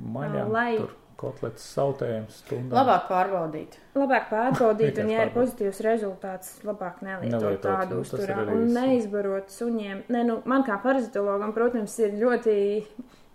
[0.00, 2.74] Maļām, lai- tur kotletes sautējums stundām.
[2.80, 3.76] Labāk pārbaudīt.
[3.94, 8.46] Labāk pārbaudīt, un, ja ir pozitīvs rezultāts, labāk nelietot Nelietot, tādu nu, tas ir uzturā
[8.56, 10.04] un neizbarot suņiem.
[10.10, 12.56] Ne, nu, man kā parazitologam, protams, ir ļoti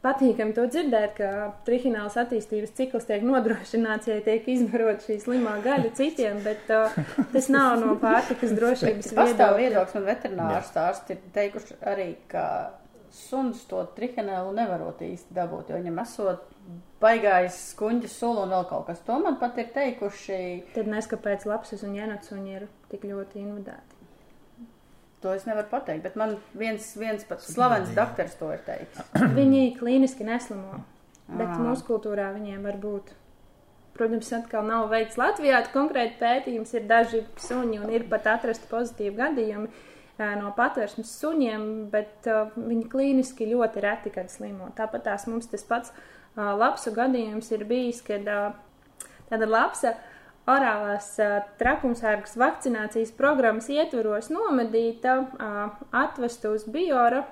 [0.04, 1.30] patīkami to dzirdēt, ka
[1.68, 6.94] trihināls attīstības cikls tiek nodrošināts, ja tiek izbarot šī slimā gaļa citiem, bet uh,
[7.34, 9.64] tas nav no pārtikas drošības Pastāv viedokļa.
[9.64, 12.44] viedoklis, un veterinārs ārsti ir teikuši arī, ka
[13.18, 16.46] suns to trihinēlu nevarot īsti dabūt, jo viņam esot
[17.02, 19.04] baigājis skuņģa sulu un vēl kaut kas.
[19.08, 20.40] To man pat ir teikuši.
[20.76, 23.98] Tad nes, kāpēc lapsas un jenatsuņi ir tik ļoti invadēti.
[25.24, 29.06] To es nevaru pateikt, bet man viens, viens pat slavens doktors to ir teicis.
[29.40, 30.84] Viņi klīniski neslimo,
[31.32, 31.58] bet Ā.
[31.58, 33.16] mūsu kultūrā viņiem var būt.
[33.98, 39.18] Protams, atkal nav veikts Latvijā, konkrēti pētījums ir daži suņi un ir pat atrasti pozitīvi
[39.18, 39.72] gadījumi
[40.18, 44.72] no patvērsmes suņiem, bet uh, viņi klīniski ļoti reti, kad slimo.
[44.78, 48.56] Tāpat tās mums tas pats uh, lapsu gadījums ir bijis, kad uh,
[49.30, 49.94] tāda lapsa
[50.50, 57.26] orālās uh, trakumsērgas vakcinācijas programmas ietvaros nomedīta, uh, atvesta uz biora.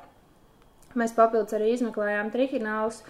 [0.96, 3.02] Mēs papildus arī izmeklējām trihinālus.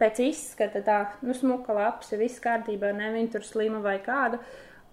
[0.00, 4.40] Pēc izskata tā, nu, smuka lapsa, viss kārtībā, ne viņa tur slima vai kāda.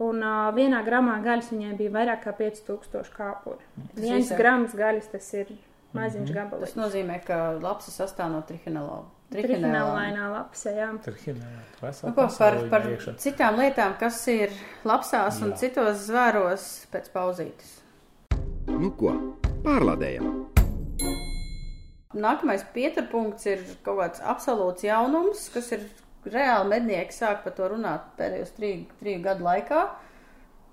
[0.01, 3.61] Un uh, vienā gramā gaļas viņai bija vairāk kā 5000 kāpuri.
[3.95, 5.51] Viens visai- grams gaļas tas ir
[5.93, 6.75] maziņš Tas gabaliņš.
[6.79, 9.01] nozīmē, ka lapsa sastāv no trihinēla.
[9.31, 10.89] Trihinēlainā lapsa, jā.
[10.91, 12.87] Nu, ko, par, par
[13.21, 14.51] citām lietām, kas ir
[14.83, 15.57] lapsās un Jā.
[15.61, 17.77] citos zvēros pēc pauzītes.
[18.67, 19.13] Nu ko,
[19.63, 20.47] pārlādējam!
[22.11, 25.85] Nākamais pieturpunkts ir kaut kāds absolūts jaunums, kas ir
[26.25, 29.85] reāli mednieki sāk par to runāt pēdējos trīs, gadu laikā.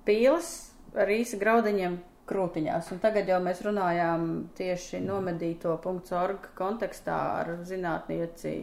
[0.09, 0.53] Pīles
[0.97, 2.91] ar īsa graudiņiem krūtiņās.
[2.93, 4.27] Un tagad jau mēs runājām
[4.59, 8.59] tieši nomedīto .org kontekstā ar zinātnieci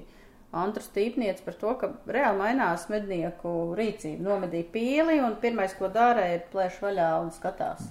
[0.56, 4.24] Antru Stīpnieci par to, ka reāli mainās mednieku rīcība.
[4.24, 7.90] Nomedīja pīli un pirmais, ko dara, ir plēš vaļā un skatās.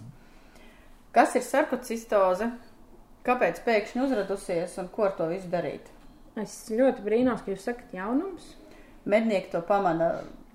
[1.14, 2.48] Kas ir sarkocistoze?
[3.24, 5.86] Kāpēc pēkšņi uzradusies un ko ar to visu darīt?
[6.40, 8.54] Es ļoti brīnos, ka jūs sakat jaunums.
[9.04, 10.12] Mednieki to pamana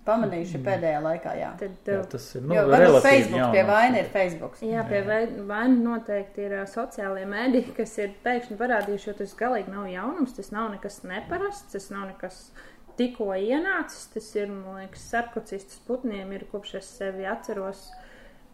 [0.09, 1.33] pamanījuši pēdējā laikā.
[1.37, 1.49] Jā.
[1.59, 3.67] Tad, Jā, uh, tas ir nu, Jo varbūt relatīvi Facebook pie jaunāks.
[3.69, 4.55] vaina ir Facebook.
[4.65, 9.35] Jā, pie vai- vaina noteikti ir ā, sociālie mēdīji, kas ir pēkšņi parādījuši, jo tas
[9.37, 12.39] galīgi nav jaunums, tas nav nekas neparasts, tas nav nekas
[12.97, 14.07] tikko ienācis.
[14.15, 17.85] Tas ir, man liekas, sarkocistus putniem ir kopš es sevi atceros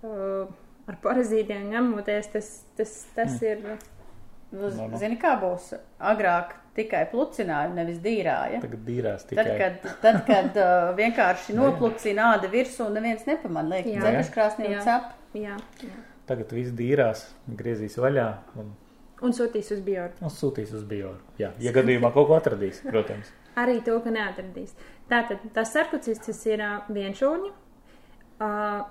[0.03, 0.51] uh,
[0.91, 2.33] ar parazītiem ņemoties.
[2.35, 3.47] Tas, tas, tas Mm.
[3.47, 3.63] ir.
[4.51, 4.97] Nu, No, no.
[4.97, 5.71] Zini, kā būs?
[5.99, 8.59] Agrāk tikai plucināja, nevis dīrāja.
[8.63, 9.55] Tagad dīrās Tad, tikai.
[9.59, 14.01] kad, tad, kad uh, vienkārši noplucina āda virsū, neviens nepamanā, liek Jā.
[14.03, 14.83] dzēruškrāsnī un Jā.
[14.87, 15.13] cep.
[15.35, 16.01] Jā, jā.
[16.29, 17.25] Tagad viss dīrās,
[17.59, 18.27] griezīs vaļā
[18.61, 18.73] un,
[19.23, 20.11] Un sūtīs uz bioru.
[20.21, 21.19] un sūtīs uz bioru.
[21.39, 23.29] Jā, ja gadījumā kaut ko atradīs, protams.
[23.55, 24.73] Arī to, ka neatradīs.
[25.07, 27.51] Tātad tas sarkocistis ir uh, vienšūņi.
[28.35, 28.81] Uh,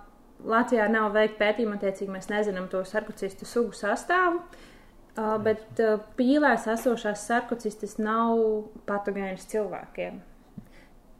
[0.44, 4.40] Latvijā nav veikta pētījuma, attiecīgi mēs nezinām to sarkocistu sugu sastāvu.
[4.40, 4.70] Uh,
[5.14, 8.40] bet uh, pīlēs esošās sarkocistis nav
[8.88, 10.18] patogēnas cilvēkiem.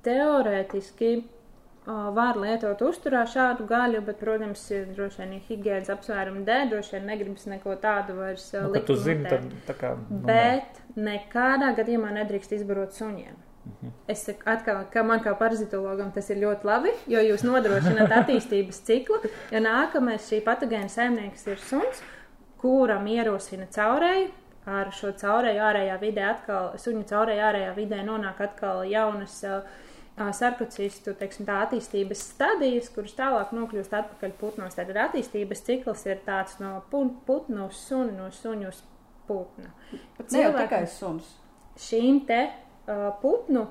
[0.04, 6.68] Teorētiski uh, var lietot uzturā šādu gaļu, bet, protams, droši vien ir higiēnas apsvērumu dēļ,
[6.74, 9.94] droši vien negribas neko tādu vairs uh, Nu, kad tu likt zini, tad tā kā.
[10.11, 13.42] Nu, Bet nekādā gadījumā nedrīkst izbarot suņiem.
[14.09, 18.83] Es saku, atkal, ka man kā parazitologam tas ir ļoti labi, jo jūs nodrošināt attīstības
[18.85, 19.22] ciklu.
[19.54, 22.02] Jo nākamais šī patogēna saimnieks ir suns,
[22.64, 24.33] kuram ierosina caurēju.
[24.64, 29.66] Ar šo caurēju ārējā vidē atkal, suņu caurēju ārējā vidē nonāk atkal jaunas uh,
[30.33, 34.77] sarkocistu teiksim, tā, attīstības stadijas, kuras tālāk nokļūst atpakaļ putnos.
[34.79, 38.81] Tad attīstības cikls ir tāds no pu- putnu uz suni, no suņu uz
[39.29, 39.68] putnu.
[40.16, 41.29] Pat ne jau tikai suns.
[41.85, 43.66] šīm te uh, putnu,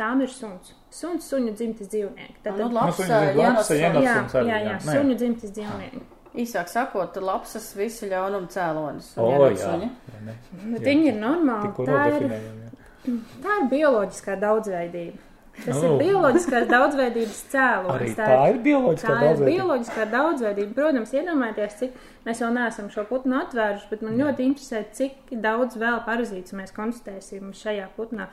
[0.00, 0.72] tām ir suns.
[0.88, 2.38] Suns, suņu dzimtes dzīvnieki.
[2.38, 4.64] Nu, Tātad, labs, suņi zina, Jānos, labs, jā, arī, jā, jā.
[4.70, 4.96] jā, Nē.
[4.96, 6.04] suņu dzimtes dzīvnieki.
[6.38, 9.12] Īsāk sakot, labsas visu ļaunumu cēlonis.
[9.18, 9.66] O, Un jā.
[9.66, 9.90] jā, ne.
[10.72, 10.86] Bet Jā.
[10.86, 11.72] viņi ir normāli.
[11.86, 13.18] Tā ir, jā.
[13.44, 15.28] tā ir bioloģiskā daudzveidība.
[15.52, 15.84] Tas Oh.
[15.84, 18.14] ir bioloģiskās daudzveidības cēlonis.
[18.16, 19.50] tā ir bioloģiskā Tā ir daudzveidība.
[19.52, 20.74] bioloģiskā daudzveidība.
[20.78, 21.92] Protams, iedomājieties, cik
[22.24, 25.12] mēs vēl neesam šo putnu atvēruši, bet man ļoti interesē, cik
[25.44, 28.30] daudz vēl parazītus mēs konstatēsim šajā putnā.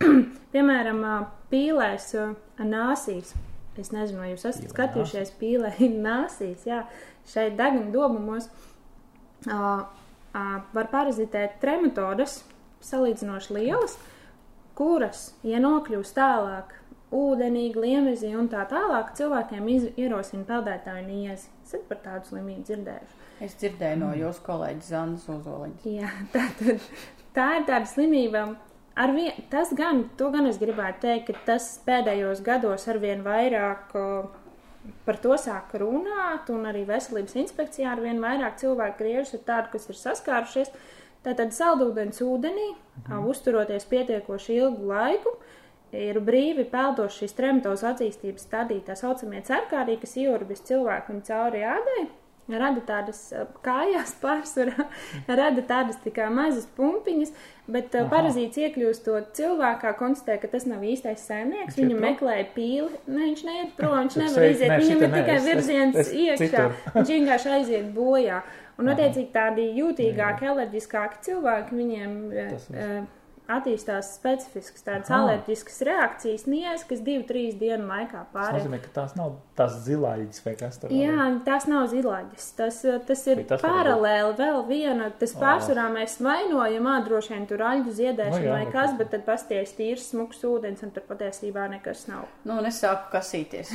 [0.52, 1.04] Piemēram,
[1.52, 2.14] pīlēs
[2.58, 3.34] nāsīs.
[3.80, 5.70] Es nezinu, vai jūs esat Pīlē skatījušies pīlē
[6.08, 6.64] nāsīs.
[6.68, 6.82] Jā,
[7.28, 8.48] šeit deguna dobumos
[9.46, 9.58] ā,
[10.34, 12.40] ā, var parazitēt trematodas
[12.82, 13.98] salīdzinoši lielas,
[14.78, 16.78] kuras, ja nokļūst tālāk
[17.12, 21.50] ūdenī, gliemezī un tā tālāk, cilvēkiem iz, ierosina peldētāju niezi.
[21.66, 23.18] Esat par tādu slimību dzirdējuši?
[23.44, 25.88] Es dzirdēju no jūsu kolēģis Zanas Ozoliņas.
[25.88, 26.86] Jā, tā, tad,
[27.36, 28.46] tā ir tāda slimība.
[28.92, 34.08] Vien, tas gan, to gan es gribētu teikt, ka tas pēdējos gados arvien vairāk o,
[35.06, 39.88] par to sāk runāt, un arī veselības inspekcijā arvien vairāk cilvēku griežas ar tādu, kas
[39.90, 40.72] ir saskārušies.
[41.22, 42.72] Tātad saldūdens ūdenī,
[43.04, 43.26] mhm.
[43.30, 45.36] uzturoties pietiekoši ilgu laiku,
[45.94, 52.08] ir brīvi peldoši šīs tremtos attīstības stadija, tā saucamie cerkārī, kas ieurbis cilvēkam cauri ādai.
[52.50, 53.18] Rada tādas
[53.62, 54.88] kājās pārsvarā,
[55.28, 57.30] rada tādas tā kā mazas pumpiņas,
[57.70, 58.08] bet Aha.
[58.10, 61.76] Parazīts iekļūst to cilvēkā, konstatē, ka tas nav īstais saimnieks.
[61.76, 62.08] Viņš iet Viņu prom?
[62.08, 62.90] meklē pīli.
[63.06, 64.74] Ne, viņš neiet prom, viņš nevar iziet.
[64.82, 66.66] Viņam ir tikai virziens iekšā.
[66.98, 68.42] Viņš vienkārši aiziet bojā.
[68.80, 73.02] Un, attiecīgi, tādi jūtīgāki, alerģiskāki cilvēki, viņiem Tas eh,
[73.48, 75.18] attīstās specifiskas tādas Aha.
[75.22, 78.62] alerģiskas reakcijas, nies, kas divu, trīs dienu laikā Tas pārējās.
[78.62, 82.46] nozīmē, ka tās nav tās zilāģis vai kas tur Jā, tās nav zilāģis.
[82.56, 85.10] Tas, eh, tas ir tas paralēli vēl viena.
[85.18, 88.90] Tas pārsvarā mēs vainojam, ā, droši vien tur aļģu ziedēšanu Nu jā, vai nu, kas,
[88.90, 92.24] tas- bet tad pasties tīrs, smuks ūdens, un tur patiesībā nekas nav.
[92.44, 93.74] Nu, un es sāku kasīties.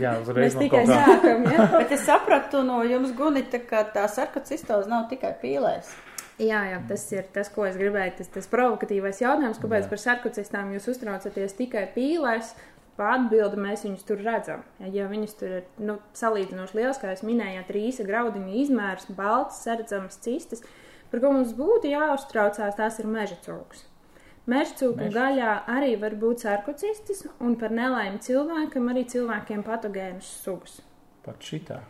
[0.00, 1.70] Jā, uzreiz Mēs no tikai sākam, jā.
[1.78, 5.94] Bet es sapratu no jums, Gunita, ka tā sarkacistoza nav tikai pīlēs.
[6.36, 8.18] Jā, jā, tas ir tas, ko es gribēju.
[8.18, 9.90] Tas, tas provokatīvais jautājums, kāpēc Jā.
[9.92, 12.52] par sarkocistām jūs uztraucaties tikai pīlēs.
[12.96, 14.62] Atbildi mēs viņus tur redzam.
[14.92, 20.16] Ja, viņas tur ir nu, salīdzinoši liels, kā jūs minējāt, rīsa graudiņa izmērs, balts, redzamas
[20.24, 20.64] cistas,
[21.12, 23.84] par ko mums būtu jāuztraucās, tās ir meža cūkas.
[24.48, 30.80] Meža cūku gaļā arī var būt sarkocistis, un par nelaimi cilvēkam arī cilvēkiem patogēnus sugas.
[31.26, 31.82] Pat šitā.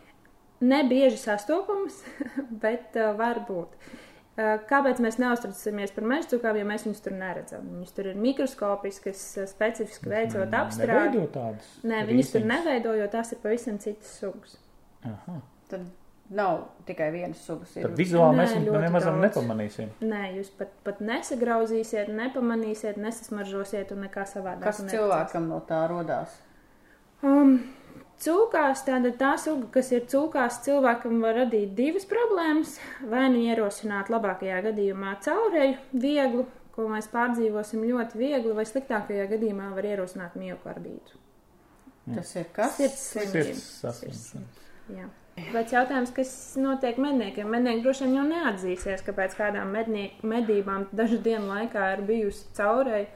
[0.66, 2.02] Nebieži sastopamas,
[2.64, 3.78] bet uh, var būt.
[3.78, 4.05] Uh,
[4.36, 7.68] kāpēc mēs neuztraucamies par meža cūkām, ja mēs viņus tur neredzam?
[7.72, 11.22] Viņas tur ir mikroskopiskas, uh, specifiski veicot apstrādi.
[11.84, 14.58] Nē, viņas tur neveido, jo tās ir pavisam citas sugas.
[15.06, 15.38] Aha.
[15.70, 15.86] Tad
[16.30, 17.76] nav tikai vienas sugas.
[17.76, 19.88] ir- Tad vizuāli Nē, mēs viņu nemaz nepamanīsim.
[20.02, 24.62] Nē, jūs pat, pat nesagrauzīsiet, nepamanīsiet, nesasmaržosiet un nekā savādāk.
[24.68, 26.28] Kas cilvēkam no tā rodās?
[27.22, 27.60] Um,
[28.22, 32.78] cūkās, tāda tā suga, kas ir cūkās, cilvēkam var radīt divas problēmas.
[33.10, 35.76] Vai nu ierosināt labākajā gadījumā caurēju
[36.06, 41.22] vieglu, ko mēs pārdzīvosim ļoti viegli, vai sliktākajā gadījumā var ierosināt miokardītu.
[42.14, 42.76] Tas ir kas?
[42.78, 44.26] Sirds.
[44.92, 45.08] Jā.
[45.52, 47.48] Bet jautājums, kas notiek medniekiem?
[47.52, 52.46] Mednieki droši vien jau neatzīsies, ka pēc kādām mednie- medībām dažu dienu laikā ir bijusi
[52.56, 53.08] caurēji.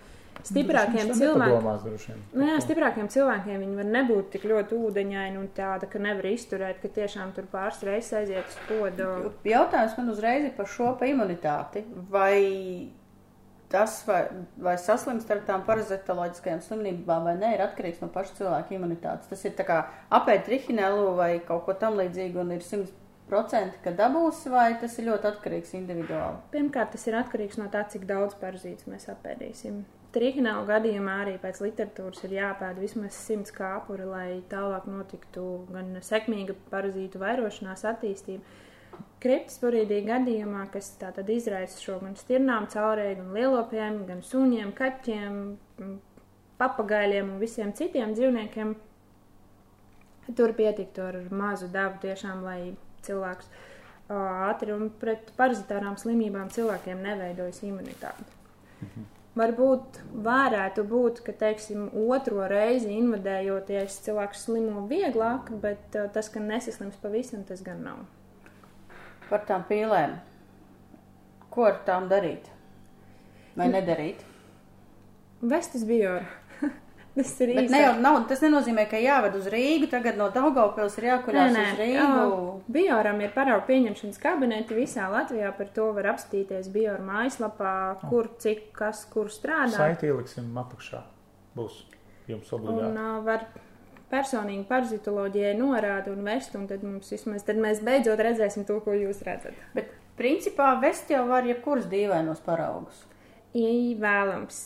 [0.48, 2.22] Stiprākiem cilvēkiem.
[2.32, 6.80] Nu, jā, stiprākiem cilvēkiem viņi var nebūt tik ļoti ūdeņaini un tāda, ka nevar izturēt,
[6.82, 9.10] ka tiešām tur pāris reizes aiziet uz podu.
[9.46, 11.84] Jautājums man uzreiz ir par šo pa imunitāti.
[12.10, 12.40] Vai
[13.70, 14.24] tas, vai,
[14.58, 19.30] vai saslimst ar tām parazitoloģiskajām slimībām vai nē, ir atkarīgs no paša cilvēka imunitātes.
[19.30, 19.84] Tas ir tā kā
[20.18, 25.06] apēst trihinelu vai kaut ko tam līdzīgu un ir 100% ka dabūs, vai tas ir
[25.12, 26.42] ļoti atkarīgs individuāli.
[26.54, 29.84] Pirmkārt, tas ir atkarīgs no tā, cik daudz parazītus mēs apēdīsim.
[30.10, 36.56] Trīknālu gadījumā arī pēc literatūras ir jāpēd vismaz 100 kāpuri, lai tālāk notiktu gan sekmīga
[36.72, 38.42] parazītu vairošanās attīstība.
[39.22, 45.38] Kriptosporīdī gadījumā, kas tātad izraisa šo gan stirnām, caurēju, gan lielopiem, gan suņiem, kaķiem,
[46.60, 48.74] papagaļiem un visiem citiem dzīvniekiem,
[50.36, 52.74] tur pietiktu ar mazu dabu tiešām, lai
[53.06, 53.52] cilvēks
[54.10, 58.26] ātri un pret parazitārām slimībām cilvēkiem neveidojas imunitāte.
[59.38, 66.42] Varbūt varētu būt, ka, teiksim, otro reizi invadējoties cilvēks slimo vieglāk, bet uh, tas, ka
[66.42, 68.00] nesaslims pavisam, tas gan nav.
[69.28, 70.16] Par tām pīlēm.
[71.54, 72.50] Ko ar tām darīt?
[73.54, 74.26] Vai nedarīt?
[75.40, 76.18] Vestas bija
[77.14, 77.72] Tas ir Bet īsi.
[77.74, 82.60] ne nav, tas nenozīmē, ka jāved uz Rīgu, tagad no Daugavpils ir jākuļās uz Rīgu.
[82.70, 87.72] Bioram ir paraugu pieņemšanas kabineti visā Latvijā, par to var apstīties Bioram mājaslapā,
[88.08, 89.74] kur, cik, kas, kur strādā.
[89.74, 91.02] Saiti ieliksim apakšā.
[91.58, 91.82] Būs
[92.30, 92.94] jums Un obligāti.
[92.94, 93.44] uh, var
[94.10, 98.94] personīgi parazitoloģijai norāda un vest, un tad mums vismaz, tad mēs beidzot redzēsim to, ko
[98.94, 99.58] jūs redzat.
[99.74, 103.06] Bet principā vest jau var jebkuras dīvainos paraugus.
[103.56, 104.56] Ievēlams.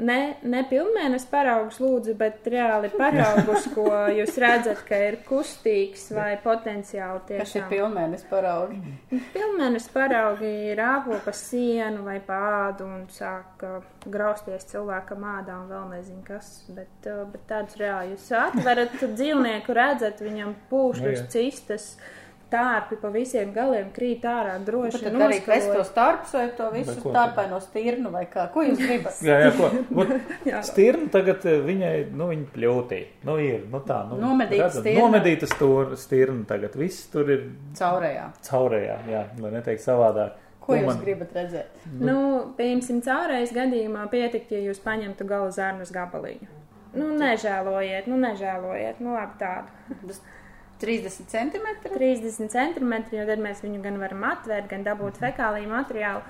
[0.00, 0.16] Ne,
[0.48, 3.84] ne pilnmēnes paraugus lūdzu, bet reāli paraugus, ko
[4.16, 7.68] jūs redzat, ka ir kustīgs vai potenciāli Kas ir tiešām.
[7.72, 8.80] pilnmēnes paraugi?
[9.34, 12.38] Pilnmēnes paraugi rāpo pa sienu vai pa
[12.70, 17.76] ādu un sāk uh, grausties cilvēkam ādā un vēl nezinu kas, bet, uh, bet tādus
[17.80, 21.28] reāli jūs atverat dzīvnieku, redzat, viņam Nu, pūšļus, jā.
[21.30, 21.84] cistas,
[22.52, 25.00] tārpi pa visiem galiem krīt ārā droši.
[25.04, 25.90] Tad darīt vest to noskalojas.
[25.92, 28.48] starpus vai to visu Bet ko starpaino stirnu vai kā?
[28.54, 29.22] Ko jūs gribat?
[29.26, 29.70] Jā, jā, ko?
[30.02, 30.12] Ot,
[30.50, 30.60] Jā.
[30.66, 33.00] Stirna tagad eh, viņai, nu, viņa pļūtī.
[33.28, 34.18] Nu, ir, nu tā, nu.
[34.20, 35.06] Nomedīta stirna.
[35.06, 35.50] Nomedīta
[36.04, 36.76] stirna tagad.
[36.80, 37.46] Viss tur ir
[37.78, 38.28] Caurējā.
[38.50, 40.38] caurējā, jā, lai neteikt savādāk.
[40.60, 41.78] Ko jūs man- gribat redzēt?
[41.98, 42.16] Nu,
[42.58, 46.46] pieņemsim, caurreiz gadījumā pietikt, ja jūs paņemtu gala zārnas gabaliņu.
[46.94, 50.14] Nu, nežēlojiet, nu, nežēlojiet, nu, labi tādu.
[50.80, 51.92] Tas 30 centimetri?
[51.94, 56.24] 30 centimetri, jo tad mēs viņu gan varam atvērt, gan dabūt fekāliju materiālu.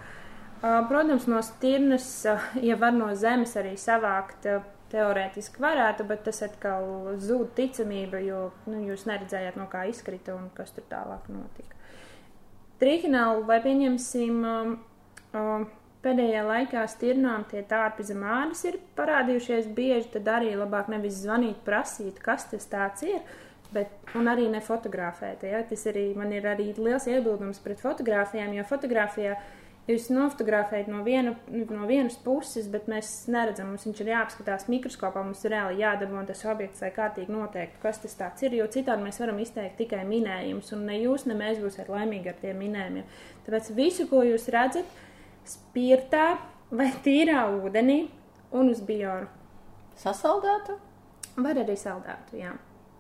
[0.60, 6.24] Uh, Protams, no stirnas, uh, ja var no zemes arī savākt, uh, teorētiski varētu, bet
[6.26, 11.30] tas atkal zūd ticamība, jo nu, jūs neredzējāt, no kā izkrita un kas tur tālāk
[11.32, 11.78] notika.
[12.80, 15.68] Trīkinālu vai pieņemsim um,
[16.04, 21.60] pēdējā laikā stirnām tie tārpi zem ādas ir parādījušies bieži, tad arī labāk nevis zvanīt,
[21.66, 23.20] prasīt, kas tas tāds ir,
[23.74, 25.46] bet, un arī nefotografēt.
[25.48, 25.62] Ja?
[25.66, 29.36] Tas arī man ir arī liels iebildums pret fotografijām, jo fotografijā
[29.90, 35.22] jūs nofotografējat no, viena, no vienas puses, bet mēs neredzam, mums viņš ir jāapskatās mikroskopā,
[35.24, 39.06] mums ir reāli jādabū tas objekts, lai kārtīgi noteiktu, kas tas tāds ir, jo citādi
[39.06, 43.10] mēs varam izteikt tikai minējumus, un ne jūs, ne mēs būsiet laimīgi ar tiem minējumiem.
[43.48, 44.96] Tāpēc visu, ko jūs redzat,
[45.48, 46.26] spirtā
[46.70, 48.02] vai tīrā ūdenī
[48.54, 49.30] un uz bioru.
[50.00, 50.78] Sasaldētu?
[51.40, 52.54] Var arī saldētu, jā.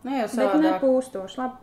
[0.04, 0.62] Nu, jau Bet savādāk.
[0.66, 1.56] nepūstoši, lab,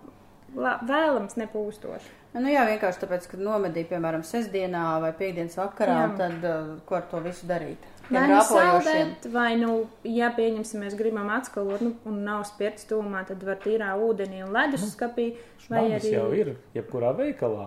[0.56, 2.14] lab, vēlams nepūstoši.
[2.38, 6.10] Nu, jā, vienkārši tāpēc, ka nomedīja, piemēram, sestdienā vai piekdienas vakarā, Jā.
[6.20, 7.88] tad uh, ko ar to visu darīt?
[8.12, 13.24] Vai nu saldēt, vai nu, ja pieņemsim, mēs gribam atskalot, nu, un nav spirts tūmā,
[13.28, 15.32] tad var tīrā ūdenī un leduskapī,
[15.68, 17.66] vai Šnaubis arī, jau ir, jebkurā veikalā.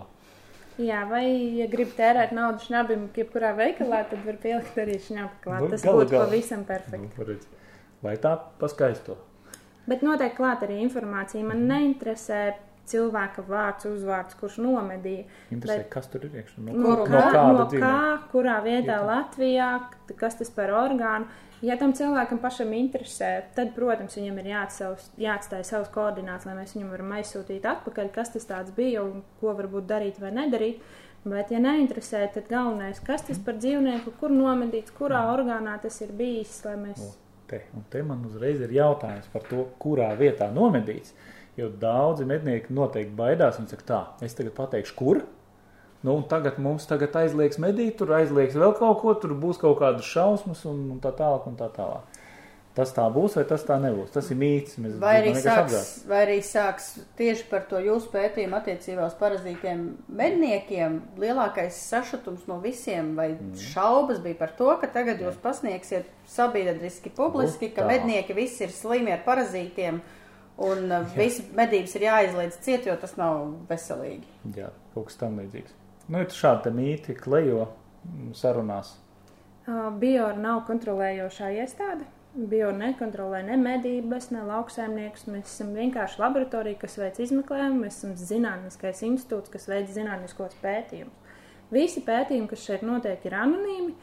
[0.80, 1.24] jā, vai,
[1.59, 5.61] ja grib tērēt naudu šnabim, jebkurā veikalā, tad var pielikt arī šņabu klāt.
[5.66, 6.24] Nu, Tas galu būtu galā.
[6.30, 7.11] pavisam perfekti.
[7.18, 7.37] Nu,
[8.06, 9.18] Lai tā paskaisto.
[9.88, 11.45] Bet noteikti klāt arī informācija.
[11.45, 12.55] Man neinteresē
[12.90, 15.25] cilvēka vārds, uzvārds, kurš nomedīja.
[15.55, 16.59] Interesē, Bet- kas tur ir iekšā.
[16.59, 17.79] No, No, kā, no dzīvnieka?
[17.87, 19.07] kā, kurā vietā Vietā.
[19.07, 19.70] Latvijā,
[20.16, 21.26] kas tas par orgānu.
[21.62, 26.72] Ja tam cilvēkam pašam interesē, tad, protams, viņam ir jāatsavs, jāatstāj savas koordinācijas, lai mēs
[26.74, 30.81] viņam varam aizsūtīt atpakaļ, kas tas tāds bija un ko varbūt darīt vai nedarīt.
[31.22, 36.09] Bet, ja neinteresē, tad galvenais, kas tas par dzīvnieku, kur nomedīts, kurā orgānā tas ir
[36.16, 36.99] bijis, lai mēs.
[36.99, 37.12] O,
[37.51, 41.14] Te, un te man uzreiz ir jautājums par to, kurā vietā nomedīts.
[41.59, 45.24] Jo daudzi mednieki noteikti baidās un saka, tā, es tagad pateikšu, kur.
[46.01, 49.80] Nu, un tagad mums tagad aizliegs medīt, tur aizliegs vēl kaut ko, tur būs kaut
[49.82, 52.20] kādas šausmas un, un tā tālāk un tā tālāk.
[52.75, 54.12] Tas tā būs vai tas tā nebūs.
[54.14, 54.77] Tas ir mīts.
[54.79, 56.05] Mēs Vai arī, sāks, apgāzt.
[56.07, 56.85] vai arī sāks
[57.18, 59.81] tieši par to jūsu pētījumu attiecībā uz parazītiem
[60.21, 63.57] medniekiem lielākais sašutums no visiem vai Mm.
[63.59, 68.71] šaubas bija par to, ka tagad jūs pasniegsiet sabiedriski, publiski, Nu, ka mednieki visi ir
[68.71, 69.99] slimi ar parazītiem
[70.59, 74.25] un uh, visi medības ir jāizliedz ciet, jo tas nav veselīgi.
[74.57, 75.75] Jā, kaut kas tam līdzīgs.
[76.09, 77.66] Nu, ir šādi te mīti klejo
[78.35, 78.95] sarunās.
[79.66, 82.07] Uh, Biora nav kontrolējošā iestāde.
[82.31, 85.26] Biora nekontrolē ne medības, ne lauksaimniekus.
[85.33, 87.81] Mēs esam vienkārši laboratorija, kas veic izmeklējumu.
[87.83, 91.37] Mēs esam zinātniskais institūts, kas veic zinātniskos pētījumus.
[91.74, 93.95] Visi pētījumi, kas šeit notiek, ir anonīmi.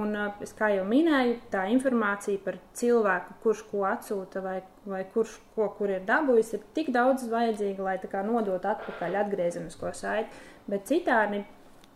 [0.00, 0.16] Un,
[0.58, 4.56] kā jau minēju, tā informācija par cilvēku, kurš ko atsūta vai,
[4.90, 10.42] vai kurš ko kur ir dabūjis, ir tik daudz vajadzīga, lai nodotu atpakaļ atgriezenisko saiti.
[10.66, 11.44] Bet citādi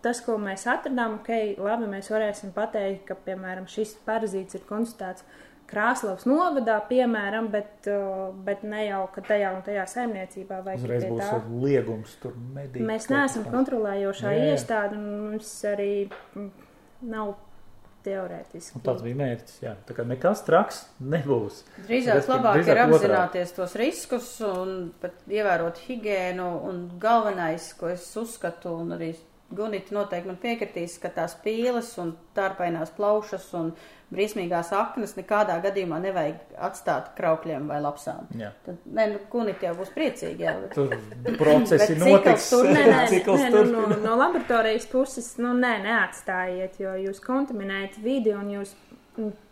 [0.04, 5.26] tas, ko mēs atradām, ok, labi, mēs varēsim pateikt, ka, piemēram, šis parazīts ir konstatēts
[5.68, 11.04] Krāslavas novadā, piemēram, bet, uh, bet ne jau, ka tajā un tajā saimniecībā vai Uzreiz
[11.10, 11.42] būs tā.
[11.64, 12.80] liegums tur medīt.
[12.88, 13.52] Mēs neesam kā.
[13.52, 14.54] kontrolējošā Jā, jā.
[14.54, 16.48] iestāde, un mums arī mm,
[17.12, 17.34] nav
[18.06, 18.78] teorētiski.
[18.78, 19.56] Un tāds bija mērķis.
[19.64, 19.74] Jā.
[19.88, 21.62] Tā kā nekas traks nebūs.
[21.84, 26.48] Drīzāk Respektīvi, labāk drīzāk ir apzināties tos riskus un pat ievērot higiēnu.
[26.68, 29.12] Un galvenais, ko es uzskatu, un arī
[29.56, 33.70] Gunita noteikti man piekritīs, ka tās pīles un tārpainās plaušas un
[34.12, 36.36] briesmīgās aknas nekādā gadījumā nevajag
[36.68, 38.26] atstāt kraukļiem vai lapsām.
[38.36, 38.50] Jā.
[38.66, 40.44] Tad, nē, nu, Gunita jau būs priecīga.
[40.44, 42.44] Jā, bet- Tur procesi notiks.
[42.44, 44.04] cikls tur Nē, nē, cikls nē, nu, no, turpinās.
[44.04, 48.76] no laboratorijas puses, nu, nē, neatstājiet, jo jūs kontaminējat vidi un jūs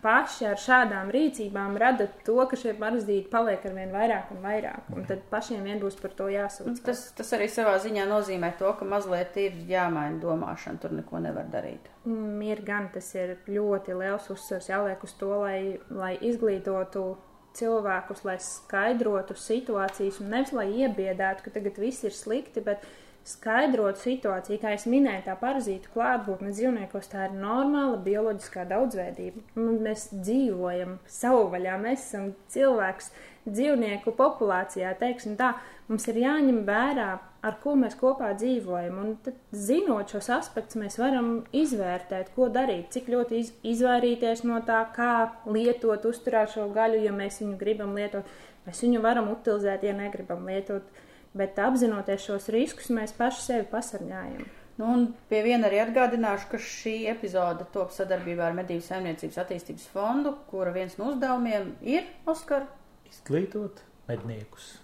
[0.03, 4.89] paši ar šādām rīcībām radat to, ka šie parazīti paliek ar vien vairāk un vairāk.
[4.95, 6.83] Un tad pašiem vien būs par to jāsūdz.
[6.87, 11.49] Tas, tas arī savā ziņā nozīmē to, ka mazliet ir jāmaina domāšana, tur neko nevar
[11.53, 11.91] darīt.
[12.07, 17.09] Mm, Ir gan tas ir ļoti liels uzsvers jāliek uz to, lai, lai izglītotu
[17.57, 22.85] cilvēkus, lai skaidrotu situācijas un nevis lai iebiedētu, ka tagad viss ir slikti, bet
[23.27, 29.43] skaidrot situāciju, kā es minēju, tā parazītu klātbūtne dzīvniekos, tā ir normāla bioloģiskā daudzveidība.
[29.59, 33.11] Un Mēs dzīvojam savvaļā, mēs esam cilvēks
[33.47, 35.53] dzīvnieku populācijā, teiksim tā,
[35.91, 37.09] mums ir jāņem vērā,
[37.47, 38.99] ar ko mēs kopā dzīvojam.
[39.03, 44.61] Un tad, zinot šos aspektus, mēs varam izvērtēt, ko darīt, cik ļoti iz, izvairīties no
[44.67, 45.13] tā, kā
[45.47, 48.27] lietot, uzturēt šo gaļu, ja mēs viņu gribam lietot.
[48.67, 50.89] Mēs viņu varam utilizēt, ja negribam lietot.
[51.37, 54.47] Bet apzinoties šos riskus, mēs paši sevi pasargājam.
[54.77, 59.87] Nu, un pie viena arī atgādināšu, ka šī epizode top sadarbībā ar Medību saimniecības attīstības
[59.93, 62.67] fondu, kura viens no uzdevumiem ir Oskar.
[63.09, 64.75] Izglītot medniekus.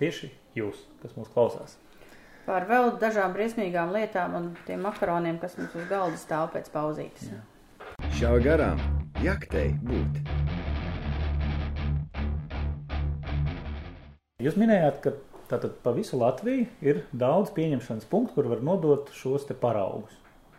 [0.00, 1.76] Tieši jūs, kas mūs klausās.
[2.46, 7.30] Par vēl dažām briesmīgām lietām un tiem makaroniem, kas mums uz galda stāv pēc pauzītes.
[7.30, 7.42] Jā.
[8.18, 8.82] Šā garām
[9.22, 10.20] jaktei būt.
[14.42, 15.14] Jūs minējāt, ka
[15.50, 20.14] tātad pa visu Latviju ir daudz pieņemšanas punktu, kur var nodot šos te paraugus.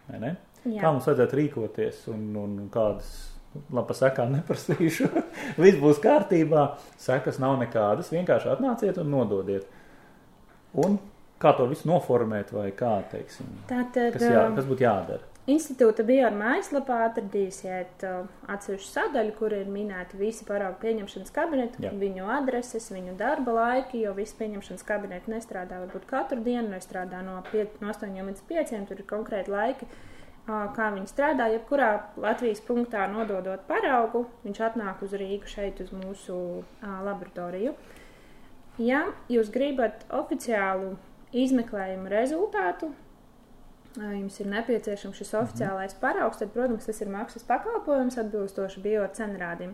[0.07, 3.11] Kā mums vajadzētu rīkoties un, un kādas,
[3.73, 5.09] labi, sekām neprasīšu.
[5.63, 6.69] Viss būs kārtībā,
[7.01, 8.11] sekas nav nekādas.
[8.15, 9.67] Vienkārši atnāciet un nododiet.
[10.77, 10.99] Un
[11.41, 15.36] kā to visu noformēt vai kā, teiksim, Tātad, kas, jā, um, kas būtu jādara?
[15.47, 21.85] Institūta bija ar mājaslapā atradīsiet uh, atsevišķu sadaļu, kur ir minēti visi paraugu pieņemšanas kabineti,
[21.85, 21.93] Jā.
[21.95, 27.37] viņu adreses, viņu darba laiki, jo visi pieņemšanas kabineti nestrādā varbūt katru dienu, nestrādā no,
[27.53, 31.47] 5, no 8 līdz 5, tur ir konkrēti laiki, uh, kā viņi strādā.
[31.55, 31.93] Jebkurā
[32.27, 37.71] Latvijas punktā nododot paraugu, viņš atnāk uz Rīgu šeit uz mūsu uh, laboratoriju.
[38.83, 40.97] Ja jūs gribat oficiālu
[41.31, 42.91] izmeklējumu rezultātu,
[43.97, 49.73] jums ir nepieciešams šis oficiālais paraugs, tad, protams, tas ir maksas pakalpojums atbilstoši biocenrādim.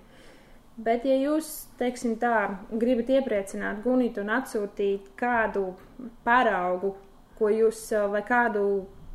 [0.74, 5.67] Bet, ja jūs, teiksim tā, gribat iepriecināt Gunitu un atsūtīt kādu
[6.26, 6.95] paraugu,
[7.38, 8.63] ko jūs, ā, vai kādu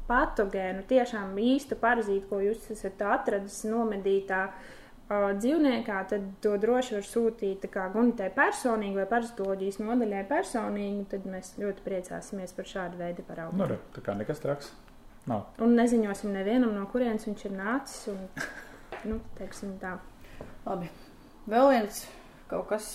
[0.09, 7.09] patogēnu, tiešām īstu parazītu, ko jūs esat atradis nomedītā ā, dzīvniekā, tad to droši var
[7.09, 13.27] sūtīt kā Gunitai personīgi vai parazitoloģijas nodaļai personīgi, tad mēs ļoti priecāsimies par šādu veidu
[13.27, 13.59] paraugu.
[13.59, 14.71] Nu, tā kā nekas traks.
[15.29, 15.45] Nav.
[15.65, 18.09] Un neziņosim nevienam, no kurienes viņš ir nācis.
[18.13, 18.25] Un,
[19.13, 19.97] nu, teiksim tā.
[20.67, 20.89] Labi.
[21.49, 22.03] Vēl viens
[22.49, 22.89] kaut kas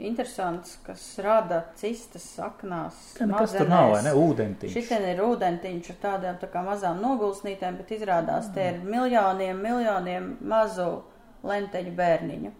[0.00, 2.96] interesants, kas rada cistas saknās.
[3.18, 4.14] Te nekas tur nav, vai ne?
[4.16, 4.72] Ūdentiņš.
[4.78, 10.30] Šitien ir ūdentiņš ar tādām tā kā mazām nogulsnītēm, bet izrādās te ir miljoniem, miljoniem
[10.40, 10.88] mazu
[11.46, 12.54] lenteņu bērniņu.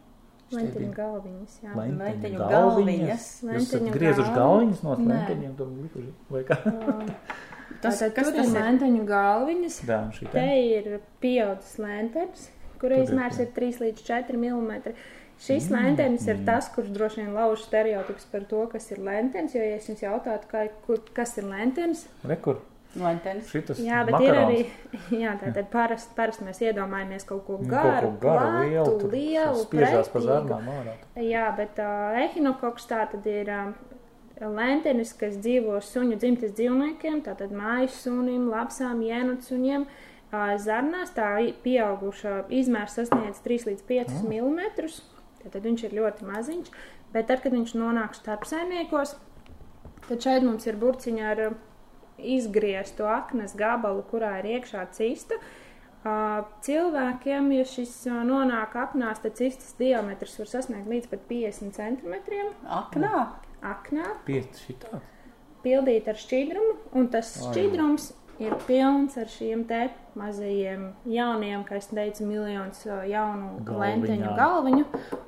[0.50, 1.70] Lentiņu galviņas, jā.
[1.78, 2.52] Lenteņu Lenteņu galviņas.
[2.58, 3.26] galviņas.
[3.46, 6.12] Jūs esat Lenteņu griezuši galvi- galviņas no lenteņiem, tur likuši.
[6.34, 6.56] Vai kā?
[7.80, 8.56] Tas, Tātad kas tas ir ir?
[8.60, 9.76] lentiņu galviņas.
[9.88, 10.88] Jā, šī Te ir
[11.22, 12.50] pieaudzis lentenis,
[12.80, 14.94] kura ir, izmērs ir 3 līdz 4 mm.
[15.40, 15.76] Šis Mm.
[15.78, 19.54] lentenis ir tas, kurš droši vien lauž stereotipus par to, kas ir lentenis.
[19.56, 22.58] Jo, ja es jums jautātu, kā, kur, kas ir lentenis, Rekur,
[22.94, 23.46] Lentenis.
[23.48, 24.28] šitas jā, bet makarons.
[24.28, 24.60] ir arī,
[25.22, 28.98] jā, tātad parasti parast mēs iedomājamies kaut ko Nu, garu, kaut ko garu, lielu, platu,
[29.00, 30.94] tur lielu, spiežās pa zarnām ārā.
[31.24, 33.72] Jā, bet uh, ehinokoks tā tad ir uh,
[34.40, 39.86] lentenis, kas dzīvo suņu dzimtes dzīvniekiem, tātad mājas sunim, lapsām, jēnucuņiem.
[40.62, 41.28] Zarnās tā
[41.64, 44.60] pieauguša izmērs sasniedz 3 līdz 5 mm.
[45.40, 46.70] Tad viņš ir ļoti maziņš,
[47.14, 49.16] bet tad, kad viņš nonāk starp saimniekos,
[50.06, 51.42] tad šeit mums ir burciņa ar
[52.20, 55.40] izgrieztu aknas gabalu, kurā ir iekšā cista.
[56.64, 62.52] Cilvēkiem, ja šis nonāk aknās, tad cistas diametrs var sasniegt līdz pat 50 centimetriem.
[62.64, 63.24] Aknā.
[63.60, 64.14] Aknā
[65.64, 67.50] pildīt ar šķidrumu, un tas Ai.
[67.50, 69.82] šķidrums ir pilns ar šiem te
[70.18, 73.82] mazajiem jauniem, kā es teicu, miljonus uh, jaunu Galviņām.
[73.84, 74.86] lenteņu galviņu.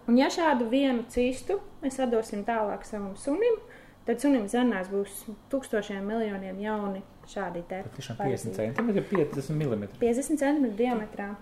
[0.09, 3.61] Un ja šādu vienu cistu mēs atdosim tālāk savam sunim,
[4.09, 7.83] tad sunim zarnās būs tūkstošiem miljoniem jauni šādi te.
[7.85, 8.57] Pat tiešām parazīti.
[8.57, 9.89] 50 centimetri, 50 mm.
[10.01, 11.33] 50 cm diametrā.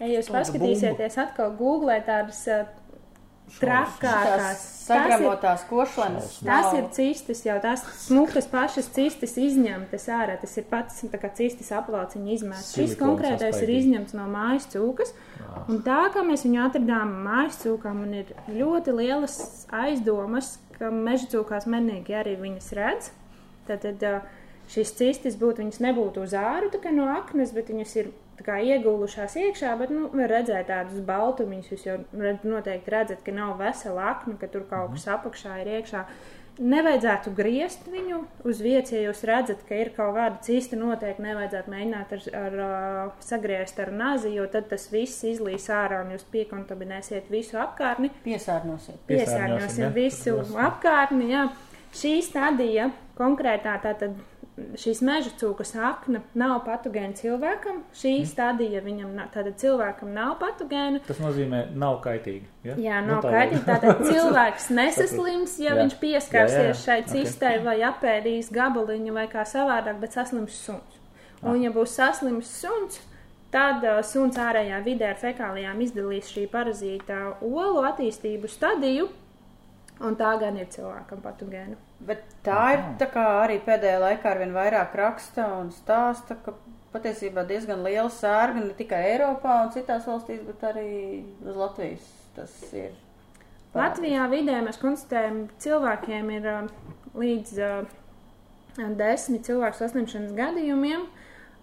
[0.00, 2.64] Ja jūs paskatīsieties atkal Google tādas uh,
[3.60, 6.38] trakākās, ir sagramotās košlenes.
[6.44, 10.38] Tas nav- ir cistis, jau tās smukas pašas cistis izņemtas ārā.
[10.40, 12.72] Tas ir pats tā kā cistis aplauciņa izmērs.
[12.74, 13.84] Šis konkrētais ir saspaidīts.
[13.84, 15.12] izņemts no mājas cūkas.
[15.68, 21.26] Un tā kā mēs viņu atradām mājas cūkā, man ir ļoti lielas aizdomas, ka meža
[21.34, 23.10] cūkās menīgi arī viņas redz.
[23.66, 24.22] Tad, tad ā,
[24.68, 28.10] šis cistis būtu, viņas nebūtu uz āru tā kā no aknas, bet viņas ir
[28.46, 31.70] kā iegulušās iekšā, bet, nu, var redzēt tādus baltumiņus.
[31.74, 35.72] Jūs jau redz, noteikti redzat, ka nav vesela akna, ka tur kaut kas apakšā ir
[35.78, 36.04] iekšā.
[36.58, 38.16] Nevajadzētu griezt viņu
[38.50, 42.56] uz vietas, ja jūs redzat, ka ir kaut kāda cista, noteikti nevajadzētu mēģināt ar, ar,
[42.66, 48.10] ar sagriezt ar nazi, jo tad tas viss izlīs ārā un jūs piekontaminēsiet visu apkārtni
[48.24, 48.98] Piesārņosiet.
[49.06, 50.58] Piesārņosim, piesārņosim visu Droši.
[50.66, 51.30] apkārtni.
[51.30, 51.46] Jā.
[51.94, 54.18] Šī stadija konkrētā tātad
[54.74, 57.82] šīs meža cūkas akna nav patogēna cilvēkam.
[57.94, 58.26] Šī Mm.
[58.26, 61.00] stadija viņam na- tātad cilvēkam nav patogēna.
[61.06, 62.44] Tas nozīmē, nav kaitīgi.
[62.64, 62.74] Ja?
[62.74, 63.66] Jā, Nu, nav tā kaitīgi.
[63.66, 65.82] var- Tātad cilvēks nesaslims, ja Jā.
[65.82, 67.08] viņš pieskarsies Jā, jā, šai Ok.
[67.12, 70.98] cistai vai apēdīs gabaliņu vai kā savādāk, bet saslims suns.
[71.42, 73.00] Un, ja būs saslims suns,
[73.50, 79.08] tad uh, suns ārējā vidē ar fekālijām izdalīs šī parazīta olu attīstību stadiju,
[80.00, 81.76] un tā gan ir cilvēkam patogēna.
[81.98, 86.54] Bet tā ir tā kā arī pēdējā laikā arvien vairāk raksta un stāsta, ka
[86.94, 90.90] patiesībā diezgan liela sērga ne tikai Eiropā un citās valstīs, bet arī
[91.42, 92.92] uz Latvijas tas ir.
[93.74, 96.68] Latvijā vidē mēs konstatējam, ka cilvēkiem ir uh,
[97.18, 101.02] līdz uh, desmit cilvēku saslimšanas gadījumiem.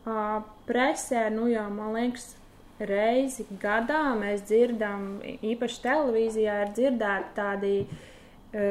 [0.06, 2.34] Uh, presē, nu jau, man liekas,
[2.78, 8.04] reizi gadā mēs dzirdam, īpaši televīzijā ir dzirdēti tādi uh,